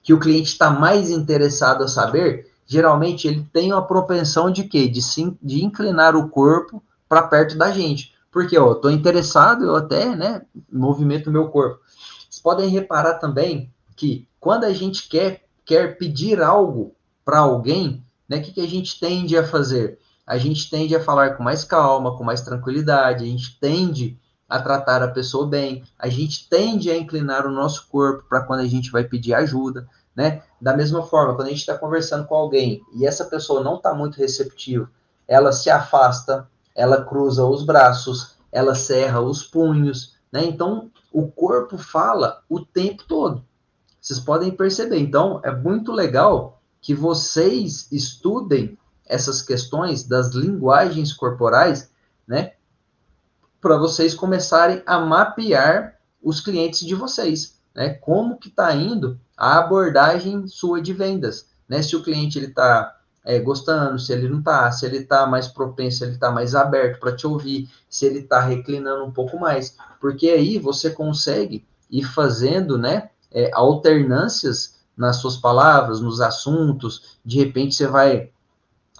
que 0.02 0.12
o 0.12 0.20
cliente 0.20 0.48
está 0.48 0.70
mais 0.70 1.10
interessado 1.10 1.82
a 1.82 1.88
saber, 1.88 2.50
geralmente 2.66 3.26
ele 3.26 3.48
tem 3.52 3.72
uma 3.72 3.86
propensão 3.86 4.50
de 4.50 4.64
quê? 4.64 4.86
De, 4.86 5.00
sim, 5.00 5.36
de 5.42 5.64
inclinar 5.64 6.14
o 6.14 6.28
corpo 6.28 6.82
para 7.08 7.22
perto 7.22 7.56
da 7.56 7.70
gente. 7.70 8.14
Porque, 8.30 8.58
ó, 8.58 8.70
eu 8.70 8.74
tô 8.76 8.90
interessado, 8.90 9.64
eu 9.64 9.76
até, 9.76 10.14
né, 10.14 10.42
movimento 10.70 11.30
meu 11.30 11.48
corpo. 11.48 11.80
Vocês 12.28 12.40
podem 12.42 12.68
reparar 12.68 13.14
também 13.14 13.72
que 13.96 14.28
quando 14.38 14.64
a 14.64 14.72
gente 14.72 15.08
quer, 15.08 15.44
quer 15.64 15.96
pedir 15.98 16.42
algo 16.42 16.94
para 17.24 17.38
alguém, 17.40 18.04
né, 18.28 18.38
o 18.38 18.42
que, 18.42 18.52
que 18.52 18.60
a 18.60 18.68
gente 18.68 19.00
tende 19.00 19.36
a 19.36 19.46
fazer? 19.46 19.98
A 20.26 20.36
gente 20.36 20.68
tende 20.68 20.94
a 20.94 21.02
falar 21.02 21.36
com 21.36 21.42
mais 21.42 21.64
calma, 21.64 22.16
com 22.16 22.22
mais 22.22 22.42
tranquilidade, 22.42 23.24
a 23.24 23.26
gente 23.26 23.58
tende 23.58 24.18
a 24.48 24.60
tratar 24.60 25.02
a 25.02 25.08
pessoa 25.08 25.46
bem, 25.46 25.84
a 25.98 26.08
gente 26.08 26.48
tende 26.48 26.90
a 26.90 26.96
inclinar 26.96 27.46
o 27.46 27.50
nosso 27.50 27.86
corpo 27.88 28.24
para 28.28 28.42
quando 28.42 28.60
a 28.60 28.66
gente 28.66 28.90
vai 28.90 29.04
pedir 29.04 29.34
ajuda, 29.34 29.86
né? 30.16 30.42
Da 30.60 30.76
mesma 30.76 31.02
forma, 31.02 31.34
quando 31.34 31.48
a 31.48 31.50
gente 31.50 31.60
está 31.60 31.76
conversando 31.76 32.26
com 32.26 32.34
alguém 32.34 32.82
e 32.94 33.06
essa 33.06 33.24
pessoa 33.26 33.62
não 33.62 33.76
está 33.76 33.92
muito 33.94 34.16
receptiva, 34.16 34.90
ela 35.26 35.52
se 35.52 35.68
afasta, 35.68 36.48
ela 36.78 37.04
cruza 37.04 37.44
os 37.44 37.64
braços, 37.64 38.36
ela 38.52 38.72
cerra 38.72 39.20
os 39.20 39.42
punhos, 39.42 40.16
né? 40.30 40.44
Então, 40.44 40.92
o 41.12 41.26
corpo 41.26 41.76
fala 41.76 42.44
o 42.48 42.60
tempo 42.60 43.02
todo. 43.08 43.44
Vocês 44.00 44.20
podem 44.20 44.52
perceber. 44.52 44.98
Então, 44.98 45.40
é 45.42 45.50
muito 45.50 45.90
legal 45.90 46.62
que 46.80 46.94
vocês 46.94 47.90
estudem 47.90 48.78
essas 49.04 49.42
questões 49.42 50.04
das 50.04 50.30
linguagens 50.30 51.12
corporais, 51.12 51.90
né? 52.26 52.52
Para 53.60 53.76
vocês 53.76 54.14
começarem 54.14 54.80
a 54.86 55.00
mapear 55.00 55.98
os 56.22 56.40
clientes 56.40 56.86
de 56.86 56.94
vocês, 56.94 57.58
né? 57.74 57.90
Como 57.94 58.38
que 58.38 58.48
está 58.48 58.72
indo 58.72 59.18
a 59.36 59.58
abordagem 59.58 60.46
sua 60.46 60.80
de 60.80 60.92
vendas, 60.92 61.48
né? 61.68 61.82
Se 61.82 61.96
o 61.96 62.04
cliente 62.04 62.38
ele 62.38 62.46
está 62.46 62.97
é, 63.28 63.38
gostando, 63.38 63.98
se 63.98 64.10
ele 64.10 64.26
não 64.26 64.38
está, 64.38 64.72
se 64.72 64.86
ele 64.86 64.96
está 64.96 65.26
mais 65.26 65.46
propenso, 65.46 65.98
se 65.98 66.04
ele 66.04 66.14
está 66.14 66.30
mais 66.30 66.54
aberto 66.54 66.98
para 66.98 67.14
te 67.14 67.26
ouvir, 67.26 67.68
se 67.86 68.06
ele 68.06 68.20
está 68.20 68.40
reclinando 68.40 69.04
um 69.04 69.10
pouco 69.10 69.38
mais, 69.38 69.76
porque 70.00 70.30
aí 70.30 70.58
você 70.58 70.88
consegue 70.88 71.62
ir 71.90 72.04
fazendo, 72.04 72.78
né, 72.78 73.10
é, 73.30 73.50
alternâncias 73.52 74.78
nas 74.96 75.16
suas 75.16 75.36
palavras, 75.36 76.00
nos 76.00 76.22
assuntos, 76.22 77.18
de 77.22 77.36
repente 77.36 77.74
você 77.74 77.86
vai 77.86 78.30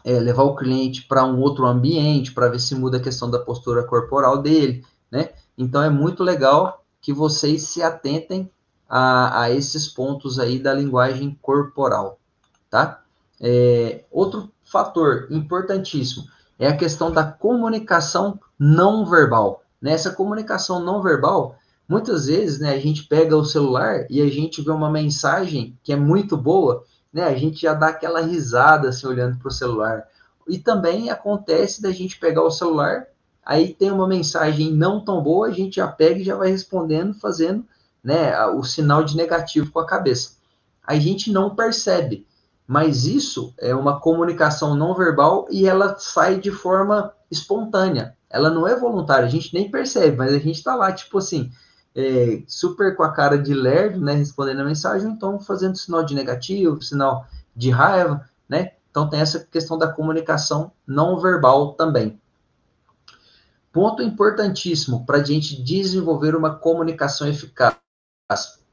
é, 0.04 0.20
levar 0.20 0.42
o 0.42 0.54
cliente 0.54 1.06
para 1.08 1.24
um 1.24 1.40
outro 1.40 1.64
ambiente, 1.64 2.34
para 2.34 2.48
ver 2.48 2.60
se 2.60 2.74
muda 2.74 2.98
a 2.98 3.02
questão 3.02 3.30
da 3.30 3.38
postura 3.38 3.82
corporal 3.82 4.42
dele, 4.42 4.84
né? 5.10 5.30
Então 5.56 5.82
é 5.82 5.88
muito 5.88 6.22
legal 6.22 6.84
que 7.00 7.14
vocês 7.14 7.62
se 7.62 7.82
atentem 7.82 8.50
a, 8.86 9.44
a 9.44 9.50
esses 9.50 9.88
pontos 9.88 10.38
aí 10.38 10.58
da 10.58 10.74
linguagem 10.74 11.36
corporal, 11.40 12.20
tá? 12.68 13.02
É, 13.40 14.04
outro 14.10 14.50
fator 14.64 15.28
importantíssimo 15.30 16.24
é 16.58 16.66
a 16.66 16.76
questão 16.76 17.10
da 17.10 17.24
comunicação 17.24 18.38
não 18.58 19.06
verbal. 19.06 19.62
Nessa 19.80 20.10
comunicação 20.10 20.84
não 20.84 21.00
verbal, 21.00 21.56
muitas 21.88 22.26
vezes 22.26 22.58
né, 22.58 22.74
a 22.74 22.78
gente 22.78 23.04
pega 23.04 23.36
o 23.36 23.44
celular 23.44 24.06
e 24.10 24.20
a 24.20 24.28
gente 24.28 24.60
vê 24.60 24.70
uma 24.70 24.90
mensagem 24.90 25.78
que 25.82 25.92
é 25.92 25.96
muito 25.96 26.36
boa, 26.36 26.84
né, 27.12 27.24
a 27.24 27.34
gente 27.34 27.62
já 27.62 27.74
dá 27.74 27.88
aquela 27.88 28.20
risada 28.20 28.88
assim, 28.88 29.06
olhando 29.06 29.38
para 29.38 29.48
o 29.48 29.52
celular. 29.52 30.04
E 30.48 30.58
também 30.58 31.10
acontece 31.10 31.80
da 31.80 31.92
gente 31.92 32.18
pegar 32.18 32.42
o 32.42 32.50
celular, 32.50 33.06
aí 33.44 33.72
tem 33.72 33.90
uma 33.92 34.08
mensagem 34.08 34.72
não 34.72 35.04
tão 35.04 35.22
boa, 35.22 35.46
a 35.46 35.52
gente 35.52 35.76
já 35.76 35.86
pega 35.86 36.20
e 36.20 36.24
já 36.24 36.34
vai 36.34 36.50
respondendo, 36.50 37.14
fazendo 37.14 37.64
né, 38.02 38.44
o 38.46 38.64
sinal 38.64 39.04
de 39.04 39.16
negativo 39.16 39.70
com 39.70 39.78
a 39.78 39.86
cabeça. 39.86 40.38
a 40.82 40.98
gente 40.98 41.30
não 41.30 41.54
percebe. 41.54 42.26
Mas 42.68 43.06
isso 43.06 43.54
é 43.56 43.74
uma 43.74 43.98
comunicação 43.98 44.76
não 44.76 44.94
verbal 44.94 45.46
e 45.50 45.66
ela 45.66 45.96
sai 45.98 46.38
de 46.38 46.50
forma 46.50 47.14
espontânea. 47.30 48.14
Ela 48.28 48.50
não 48.50 48.68
é 48.68 48.78
voluntária, 48.78 49.24
a 49.24 49.30
gente 49.30 49.54
nem 49.54 49.70
percebe, 49.70 50.18
mas 50.18 50.34
a 50.34 50.38
gente 50.38 50.56
está 50.56 50.76
lá, 50.76 50.92
tipo 50.92 51.16
assim, 51.16 51.50
é, 51.96 52.42
super 52.46 52.94
com 52.94 53.02
a 53.02 53.10
cara 53.10 53.38
de 53.38 53.54
lerdo, 53.54 53.98
né, 53.98 54.12
respondendo 54.12 54.60
a 54.60 54.64
mensagem, 54.64 55.10
então 55.10 55.40
fazendo 55.40 55.78
sinal 55.78 56.04
de 56.04 56.14
negativo, 56.14 56.82
sinal 56.82 57.26
de 57.56 57.70
raiva, 57.70 58.28
né? 58.46 58.72
Então 58.90 59.08
tem 59.08 59.20
essa 59.20 59.40
questão 59.40 59.78
da 59.78 59.90
comunicação 59.90 60.70
não 60.86 61.18
verbal 61.18 61.72
também. 61.72 62.20
Ponto 63.72 64.02
importantíssimo 64.02 65.06
para 65.06 65.18
a 65.18 65.24
gente 65.24 65.62
desenvolver 65.62 66.36
uma 66.36 66.54
comunicação 66.54 67.26
eficaz, 67.26 67.76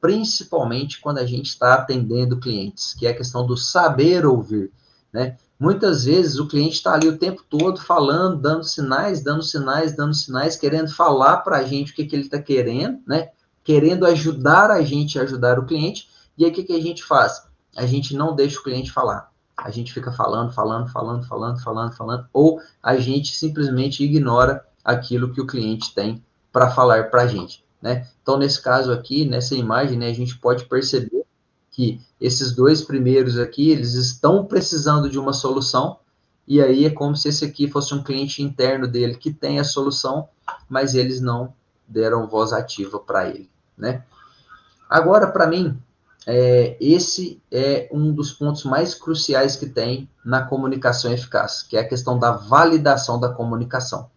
principalmente 0.01 0.99
quando 0.99 1.17
a 1.17 1.25
gente 1.25 1.47
está 1.47 1.73
atendendo 1.73 2.39
clientes, 2.39 2.93
que 2.93 3.07
é 3.07 3.09
a 3.09 3.15
questão 3.15 3.45
do 3.45 3.57
saber 3.57 4.25
ouvir, 4.25 4.71
né? 5.11 5.37
Muitas 5.57 6.03
vezes 6.03 6.37
o 6.37 6.47
cliente 6.47 6.75
está 6.75 6.93
ali 6.93 7.07
o 7.07 7.17
tempo 7.17 7.41
todo 7.49 7.79
falando, 7.79 8.41
dando 8.41 8.65
sinais, 8.65 9.23
dando 9.23 9.41
sinais, 9.41 9.95
dando 9.95 10.13
sinais, 10.13 10.57
querendo 10.57 10.93
falar 10.93 11.37
para 11.37 11.57
a 11.57 11.63
gente 11.63 11.93
o 11.93 11.95
que, 11.95 12.05
que 12.05 12.15
ele 12.15 12.25
está 12.25 12.41
querendo, 12.41 12.99
né? 13.07 13.29
Querendo 13.63 14.05
ajudar 14.05 14.69
a 14.69 14.81
gente 14.81 15.17
a 15.17 15.23
ajudar 15.23 15.57
o 15.57 15.65
cliente. 15.65 16.09
E 16.37 16.43
aí 16.43 16.51
o 16.51 16.53
que, 16.53 16.63
que 16.63 16.73
a 16.73 16.81
gente 16.81 17.03
faz? 17.03 17.47
A 17.75 17.85
gente 17.85 18.15
não 18.15 18.35
deixa 18.35 18.59
o 18.59 18.63
cliente 18.63 18.91
falar. 18.91 19.31
A 19.55 19.71
gente 19.71 19.93
fica 19.93 20.11
falando, 20.11 20.51
falando, 20.51 20.87
falando, 20.91 21.25
falando, 21.25 21.59
falando, 21.63 21.93
falando, 21.93 22.27
ou 22.33 22.59
a 22.83 22.97
gente 22.97 23.35
simplesmente 23.35 24.03
ignora 24.03 24.65
aquilo 24.83 25.33
que 25.33 25.39
o 25.41 25.47
cliente 25.47 25.95
tem 25.95 26.23
para 26.51 26.69
falar 26.69 27.09
para 27.09 27.23
a 27.23 27.27
gente, 27.27 27.64
né? 27.81 28.07
Então, 28.21 28.37
nesse 28.37 28.61
caso 28.61 28.91
aqui, 28.91 29.25
nessa 29.25 29.55
imagem, 29.55 29.97
né, 29.97 30.09
a 30.09 30.13
gente 30.13 30.37
pode 30.37 30.65
perceber 30.65 31.25
que 31.71 32.01
esses 32.19 32.53
dois 32.53 32.81
primeiros 32.81 33.37
aqui, 33.37 33.69
eles 33.69 33.93
estão 33.93 34.45
precisando 34.45 35.09
de 35.09 35.19
uma 35.19 35.33
solução, 35.33 35.99
e 36.47 36.61
aí 36.61 36.85
é 36.85 36.89
como 36.89 37.15
se 37.15 37.27
esse 37.27 37.43
aqui 37.43 37.67
fosse 37.67 37.93
um 37.93 38.03
cliente 38.03 38.41
interno 38.41 38.87
dele 38.87 39.15
que 39.15 39.31
tem 39.31 39.59
a 39.59 39.63
solução, 39.63 40.29
mas 40.69 40.95
eles 40.95 41.19
não 41.19 41.53
deram 41.87 42.27
voz 42.27 42.53
ativa 42.53 42.99
para 42.99 43.27
ele, 43.29 43.49
né? 43.77 44.03
Agora, 44.89 45.27
para 45.27 45.47
mim, 45.47 45.77
é, 46.25 46.77
esse 46.79 47.41
é 47.51 47.87
um 47.91 48.11
dos 48.11 48.31
pontos 48.31 48.63
mais 48.63 48.95
cruciais 48.95 49.55
que 49.55 49.67
tem 49.67 50.09
na 50.23 50.43
comunicação 50.43 51.11
eficaz, 51.11 51.61
que 51.61 51.77
é 51.77 51.81
a 51.81 51.87
questão 51.87 52.17
da 52.17 52.31
validação 52.31 53.19
da 53.19 53.29
comunicação? 53.29 54.09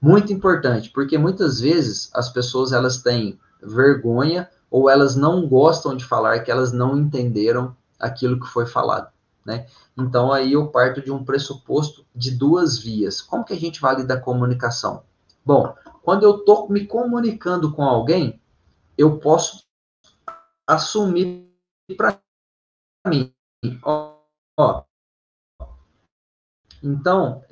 Muito 0.00 0.32
importante, 0.32 0.90
porque 0.90 1.18
muitas 1.18 1.60
vezes 1.60 2.10
as 2.14 2.30
pessoas 2.30 2.72
elas 2.72 3.02
têm 3.02 3.38
vergonha 3.62 4.48
ou 4.70 4.88
elas 4.88 5.14
não 5.14 5.46
gostam 5.46 5.94
de 5.94 6.04
falar 6.04 6.40
que 6.40 6.50
elas 6.50 6.72
não 6.72 6.96
entenderam 6.96 7.76
aquilo 7.98 8.40
que 8.40 8.46
foi 8.46 8.66
falado, 8.66 9.12
né? 9.44 9.66
Então 9.98 10.32
aí 10.32 10.54
eu 10.54 10.68
parto 10.68 11.02
de 11.02 11.12
um 11.12 11.22
pressuposto 11.24 12.06
de 12.14 12.30
duas 12.30 12.78
vias. 12.78 13.20
Como 13.20 13.44
que 13.44 13.52
a 13.52 13.58
gente 13.58 13.80
valida 13.80 14.14
a 14.14 14.20
comunicação? 14.20 15.02
Bom, 15.44 15.74
quando 16.02 16.22
eu 16.22 16.38
estou 16.38 16.68
me 16.70 16.86
comunicando 16.86 17.72
com 17.72 17.82
alguém, 17.82 18.40
eu 18.96 19.18
posso 19.18 19.66
assumir 20.66 21.50
para 21.96 22.18
mim, 23.06 23.34
ó, 23.82 24.14
ó, 24.58 24.84
então 26.82 27.42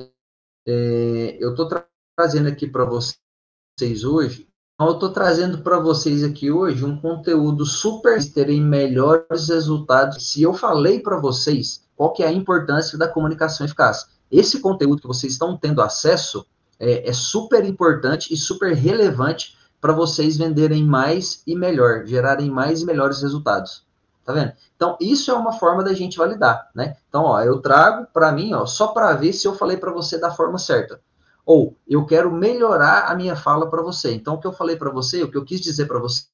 é, 0.67 1.37
eu 1.41 1.51
estou 1.51 1.69
tra 1.69 1.88
trazendo 2.18 2.48
aqui 2.48 2.66
para 2.66 2.85
vocês 2.85 4.02
hoje 4.02 4.48
eu 4.81 4.90
estou 4.90 5.11
trazendo 5.11 5.59
para 5.59 5.78
vocês 5.78 6.24
aqui 6.24 6.50
hoje 6.50 6.85
um 6.85 7.00
conteúdo 7.00 7.64
super 7.64 8.18
terem 8.33 8.61
melhores 8.61 9.48
resultados. 9.48 10.28
Se 10.28 10.42
eu 10.42 10.52
falei 10.52 10.98
para 10.98 11.16
vocês 11.16 11.85
qual 11.94 12.12
que 12.12 12.24
é 12.24 12.26
a 12.26 12.33
importância 12.33 12.98
da 12.98 13.07
comunicação 13.07 13.64
eficaz, 13.66 14.07
esse 14.31 14.61
conteúdo 14.61 15.00
que 15.00 15.07
vocês 15.07 15.33
estão 15.33 15.57
tendo 15.57 15.81
acesso 15.81 16.44
é, 16.78 17.09
é 17.09 17.12
super 17.12 17.64
importante 17.64 18.35
e 18.35 18.37
super 18.37 18.72
relevante 18.74 19.57
para 19.81 19.92
vocês 19.92 20.37
venderem 20.37 20.85
mais 20.85 21.40
e 21.46 21.54
melhor, 21.54 22.04
gerarem 22.04 22.50
mais 22.50 22.83
e 22.83 22.85
melhores 22.85 23.22
resultados. 23.22 23.85
Tá 24.24 24.33
vendo? 24.33 24.52
Então, 24.74 24.96
isso 25.00 25.31
é 25.31 25.35
uma 25.35 25.52
forma 25.52 25.85
da 25.85 25.94
gente 25.94 26.18
validar, 26.18 26.68
né? 26.74 26.96
Então, 27.09 27.24
ó, 27.24 27.40
eu 27.42 27.61
trago 27.61 28.09
para 28.12 28.33
mim, 28.33 28.54
ó, 28.54 28.66
só 28.66 28.88
para 28.88 29.12
ver 29.14 29.33
se 29.33 29.46
eu 29.46 29.54
falei 29.54 29.76
para 29.76 29.92
você 29.92 30.18
da 30.18 30.33
forma 30.33 30.59
certa. 30.59 31.00
Ou 31.49 31.75
eu 31.87 32.05
quero 32.05 32.31
melhorar 32.31 33.11
a 33.11 33.15
minha 33.15 33.35
fala 33.35 33.71
para 33.71 33.81
você. 33.81 34.13
Então, 34.13 34.35
o 34.35 34.39
que 34.39 34.47
eu 34.47 34.53
falei 34.53 34.77
para 34.77 34.91
você, 34.91 35.23
o 35.23 35.31
que 35.31 35.37
eu 35.39 35.47
quis 35.47 35.63
dizer 35.63 35.87
para 35.87 35.99
você 35.99 36.29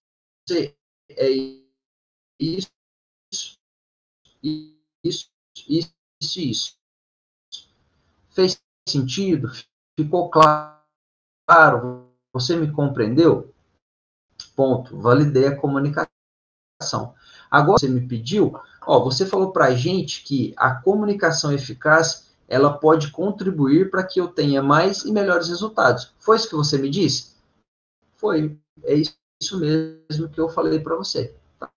é 1.08 1.30
isso, 2.40 2.68
isso, 4.42 5.30
isso, 5.68 5.94
isso. 6.20 6.76
Fez 8.30 8.60
sentido? 8.88 9.52
Ficou 9.96 10.28
claro? 10.28 12.10
Você 12.32 12.56
me 12.56 12.72
compreendeu? 12.72 13.54
Ponto. 14.56 14.98
Validei 14.98 15.46
a 15.46 15.56
comunicação. 15.56 16.10
Agora, 17.48 17.78
você 17.78 17.86
me 17.86 18.04
pediu, 18.08 18.60
ó, 18.84 18.98
você 18.98 19.24
falou 19.24 19.52
para 19.52 19.76
gente 19.76 20.24
que 20.24 20.52
a 20.56 20.74
comunicação 20.74 21.52
eficaz 21.52 22.23
ela 22.48 22.72
pode 22.72 23.10
contribuir 23.10 23.90
para 23.90 24.04
que 24.04 24.20
eu 24.20 24.28
tenha 24.28 24.62
mais 24.62 25.04
e 25.04 25.12
melhores 25.12 25.48
resultados. 25.48 26.12
Foi 26.18 26.36
isso 26.36 26.48
que 26.48 26.54
você 26.54 26.78
me 26.78 26.90
disse? 26.90 27.34
Foi. 28.16 28.58
É 28.82 28.94
isso 28.94 29.58
mesmo 29.58 30.28
que 30.28 30.40
eu 30.40 30.48
falei 30.48 30.78
para 30.78 30.96
você. 30.96 31.34
Tá? 31.58 31.70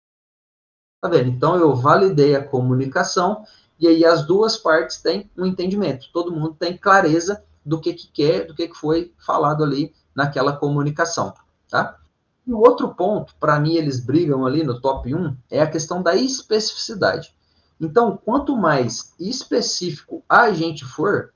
vendo? 1.09 1.29
Então, 1.29 1.55
eu 1.55 1.75
validei 1.75 2.35
a 2.35 2.43
comunicação 2.43 3.45
e 3.79 3.87
aí 3.87 4.03
as 4.05 4.25
duas 4.25 4.57
partes 4.57 4.97
têm 4.97 5.29
um 5.37 5.45
entendimento. 5.45 6.09
Todo 6.11 6.31
mundo 6.31 6.55
tem 6.55 6.77
clareza 6.77 7.43
do 7.65 7.79
que, 7.79 7.93
que 7.93 8.07
quer, 8.07 8.47
do 8.47 8.55
que, 8.55 8.67
que 8.67 8.75
foi 8.75 9.13
falado 9.17 9.63
ali 9.63 9.93
naquela 10.15 10.55
comunicação, 10.55 11.33
tá? 11.69 11.99
E 12.45 12.53
o 12.53 12.59
outro 12.59 12.95
ponto, 12.95 13.35
para 13.39 13.59
mim, 13.59 13.75
eles 13.75 13.99
brigam 13.99 14.45
ali 14.45 14.63
no 14.63 14.79
top 14.79 15.13
1, 15.13 15.35
é 15.51 15.61
a 15.61 15.69
questão 15.69 16.01
da 16.01 16.15
especificidade. 16.15 17.35
Então, 17.79 18.17
quanto 18.17 18.55
mais 18.55 19.13
específico 19.19 20.23
a 20.27 20.51
gente 20.51 20.83
for, 20.83 21.33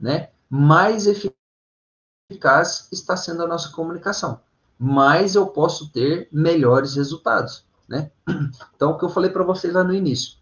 né, 0.00 0.30
mais 0.48 1.06
eficaz 1.06 2.88
está 2.90 3.16
sendo 3.16 3.42
a 3.42 3.46
nossa 3.46 3.70
comunicação. 3.70 4.40
Mais 4.78 5.34
eu 5.34 5.46
posso 5.46 5.92
ter 5.92 6.28
melhores 6.32 6.96
resultados, 6.96 7.64
né? 7.88 8.10
Então, 8.74 8.92
o 8.92 8.98
que 8.98 9.04
eu 9.04 9.10
falei 9.10 9.30
para 9.30 9.44
vocês 9.44 9.72
lá 9.72 9.84
no 9.84 9.94
início. 9.94 10.38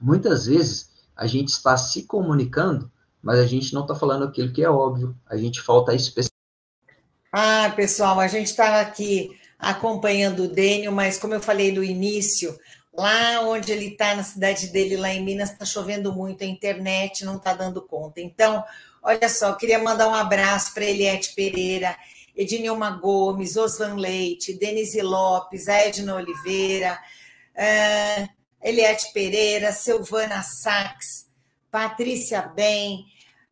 Muitas 0.00 0.46
vezes 0.46 0.90
a 1.14 1.26
gente 1.26 1.48
está 1.48 1.76
se 1.76 2.04
comunicando, 2.04 2.90
mas 3.22 3.38
a 3.38 3.46
gente 3.46 3.74
não 3.74 3.82
está 3.82 3.94
falando 3.94 4.24
aquilo 4.24 4.52
que 4.52 4.62
é 4.62 4.70
óbvio. 4.70 5.16
A 5.26 5.36
gente 5.36 5.60
falta 5.60 5.94
especificidade. 5.94 6.32
Ah, 7.32 7.72
pessoal, 7.76 8.18
a 8.18 8.26
gente 8.26 8.46
estava 8.46 8.80
aqui 8.80 9.38
acompanhando 9.58 10.44
o 10.44 10.48
Dênio, 10.48 10.92
mas 10.92 11.18
como 11.18 11.34
eu 11.34 11.40
falei 11.40 11.72
no 11.72 11.82
início, 11.82 12.56
Lá 12.98 13.42
onde 13.42 13.70
ele 13.70 13.90
está, 13.90 14.16
na 14.16 14.24
cidade 14.24 14.66
dele, 14.72 14.96
lá 14.96 15.08
em 15.14 15.24
Minas, 15.24 15.52
está 15.52 15.64
chovendo 15.64 16.12
muito, 16.12 16.42
a 16.42 16.46
internet 16.48 17.24
não 17.24 17.36
está 17.36 17.54
dando 17.54 17.80
conta. 17.80 18.20
Então, 18.20 18.64
olha 19.00 19.28
só, 19.28 19.52
queria 19.52 19.78
mandar 19.78 20.08
um 20.08 20.14
abraço 20.14 20.74
para 20.74 20.84
Eliette 20.84 21.32
Pereira, 21.32 21.96
Ednilma 22.34 22.90
Gomes, 22.90 23.56
Osvan 23.56 23.94
Leite, 23.94 24.58
Denise 24.58 25.00
Lopes, 25.00 25.68
Edna 25.68 26.16
Oliveira, 26.16 26.98
uh, 27.54 28.28
Eliette 28.60 29.12
Pereira, 29.12 29.70
Silvana 29.70 30.42
Sachs, 30.42 31.28
Patrícia 31.70 32.42
Bem, 32.42 33.04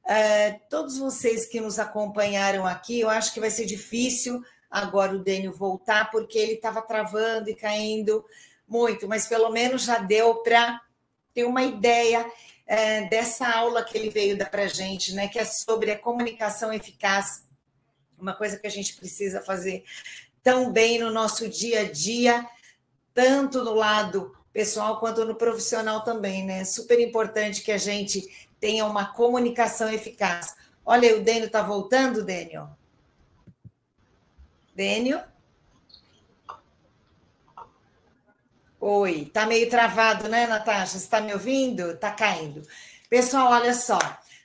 uh, 0.07 0.61
todos 0.69 0.99
vocês 0.99 1.47
que 1.47 1.61
nos 1.61 1.79
acompanharam 1.79 2.67
aqui, 2.67 2.99
eu 2.99 3.09
acho 3.09 3.33
que 3.33 3.39
vai 3.39 3.51
ser 3.53 3.65
difícil 3.65 4.43
agora 4.69 5.15
o 5.15 5.23
Dênio 5.23 5.53
voltar, 5.53 6.11
porque 6.11 6.37
ele 6.37 6.55
estava 6.55 6.83
travando 6.83 7.49
e 7.49 7.55
caindo 7.55 8.25
muito, 8.67 9.07
mas 9.07 9.27
pelo 9.27 9.51
menos 9.51 9.85
já 9.85 9.99
deu 9.99 10.37
para 10.37 10.81
ter 11.33 11.45
uma 11.45 11.63
ideia 11.63 12.31
é, 12.67 13.09
dessa 13.09 13.49
aula 13.49 13.85
que 13.85 13.97
ele 13.97 14.11
veio 14.11 14.37
dar 14.37 14.51
para 14.51 14.63
a 14.63 14.69
gente, 14.69 15.15
né? 15.15 15.29
Que 15.29 15.39
é 15.39 15.45
sobre 15.45 15.91
a 15.91 15.99
comunicação 15.99 16.73
eficaz, 16.73 17.45
uma 18.19 18.35
coisa 18.35 18.59
que 18.59 18.67
a 18.67 18.71
gente 18.71 18.97
precisa 18.97 19.41
fazer 19.41 19.85
tão 20.43 20.73
bem 20.73 20.99
no 20.99 21.11
nosso 21.11 21.49
dia 21.49 21.81
a 21.81 21.93
dia, 21.93 22.47
tanto 23.15 23.63
no 23.63 23.75
lado 23.75 24.37
pessoal 24.53 24.99
quanto 24.99 25.25
no 25.25 25.35
profissional 25.35 26.03
também, 26.03 26.45
né? 26.45 26.65
Super 26.65 26.99
importante 26.99 27.63
que 27.63 27.71
a 27.71 27.79
gente 27.79 28.49
tenha 28.59 28.87
uma 28.87 29.13
comunicação 29.13 29.93
eficaz. 29.93 30.55
Olha, 30.85 31.17
o 31.17 31.21
Dênio 31.23 31.47
está 31.47 31.63
voltando, 31.63 32.25
Dênio? 32.25 32.69
Dênio? 34.75 35.21
Oi, 38.89 39.29
tá 39.35 39.47
meio 39.47 39.69
travado, 39.69 40.29
né, 40.29 40.47
Natasha? 40.47 40.93
Você 40.93 40.99
está 40.99 41.21
me 41.21 41.33
ouvindo? 41.33 41.97
Tá 41.97 42.13
caindo. 42.13 42.63
Pessoal, 43.11 43.51
olha 43.51 43.75
só. 43.75 43.99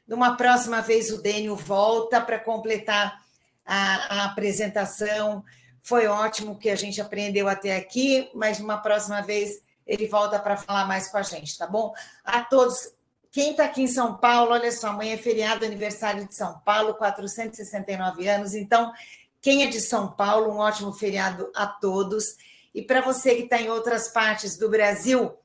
Numa 0.07 0.35
próxima 0.35 0.81
vez 0.81 1.11
o 1.11 1.21
Dênio 1.21 1.55
volta 1.55 2.19
para 2.19 2.39
completar 2.39 3.23
a, 3.63 4.15
a, 4.15 4.25
apresentação. 4.25 5.45
Foi 5.83 6.07
ótimo 6.07 6.57
que 6.57 6.71
a 6.71 6.75
gente 6.75 6.99
aprendeu 6.99 7.47
até 7.47 7.75
aqui, 7.75 8.31
mas 8.33 8.57
numa 8.57 8.79
próxima 8.79 9.21
vez 9.21 9.61
ele 9.85 10.07
volta 10.07 10.39
para 10.39 10.57
falar 10.57 10.87
mais 10.87 11.07
com 11.07 11.19
a 11.19 11.21
gente, 11.21 11.55
tá 11.55 11.67
bom? 11.67 11.93
A 12.25 12.41
todos, 12.41 12.91
quem 13.31 13.51
está 13.51 13.65
aqui 13.65 13.83
em 13.83 13.87
São 13.87 14.17
Paulo, 14.17 14.53
olha 14.53 14.71
só, 14.71 14.87
amanhã 14.87 15.13
é 15.13 15.17
feriado, 15.17 15.65
aniversário 15.65 16.27
de 16.27 16.33
São 16.33 16.57
Paulo, 16.65 16.95
469 16.95 18.27
anos. 18.27 18.55
Então, 18.55 18.91
quem 19.39 19.61
é 19.61 19.67
de 19.67 19.79
São 19.79 20.11
Paulo, 20.11 20.51
um 20.51 20.57
ótimo 20.57 20.91
feriado 20.91 21.51
a 21.53 21.67
todos. 21.67 22.37
E 22.73 22.81
para 22.81 23.01
você 23.01 23.35
que 23.35 23.43
está 23.43 23.61
em 23.61 23.69
outras 23.69 24.09
partes 24.09 24.57
do 24.57 24.69
Brasil, 24.69 25.37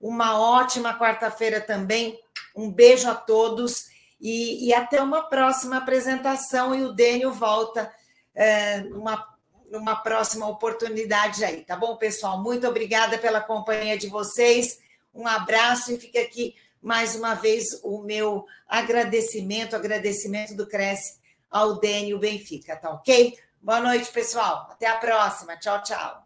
uma 0.00 0.38
ótima 0.38 0.98
quarta-feira 0.98 1.60
também. 1.60 2.18
Um 2.54 2.70
beijo 2.70 3.08
a 3.08 3.14
todos 3.14 3.86
e, 4.20 4.68
e, 4.68 4.74
até 4.74 5.02
uma 5.02 5.22
próxima 5.22 5.78
apresentação. 5.78 6.74
E 6.74 6.82
o 6.82 6.92
Dênio 6.92 7.32
volta 7.32 7.92
é, 8.34 8.80
numa, 8.80 9.26
numa 9.70 9.96
próxima 9.96 10.46
oportunidade 10.46 11.44
aí, 11.44 11.64
tá 11.64 11.76
bom, 11.76 11.96
pessoal? 11.96 12.42
Muito 12.42 12.68
obrigada 12.68 13.18
pela 13.18 13.40
companhia 13.40 13.96
de 13.96 14.08
vocês. 14.08 14.78
Um 15.14 15.26
abraço 15.26 15.92
e 15.92 15.98
fica 15.98 16.20
aqui 16.20 16.54
mais 16.82 17.16
uma 17.16 17.34
vez 17.34 17.80
o 17.82 18.02
meu 18.02 18.44
agradecimento, 18.68 19.74
agradecimento 19.74 20.54
do 20.54 20.66
Cresce 20.66 21.18
ao 21.50 21.80
Dênio 21.80 22.18
Benfica, 22.18 22.76
tá 22.76 22.90
ok? 22.90 23.38
Boa 23.62 23.80
noite, 23.80 24.12
pessoal. 24.12 24.68
Até 24.70 24.86
a 24.86 24.96
próxima. 24.96 25.56
Tchau, 25.56 25.82
tchau. 25.82 26.23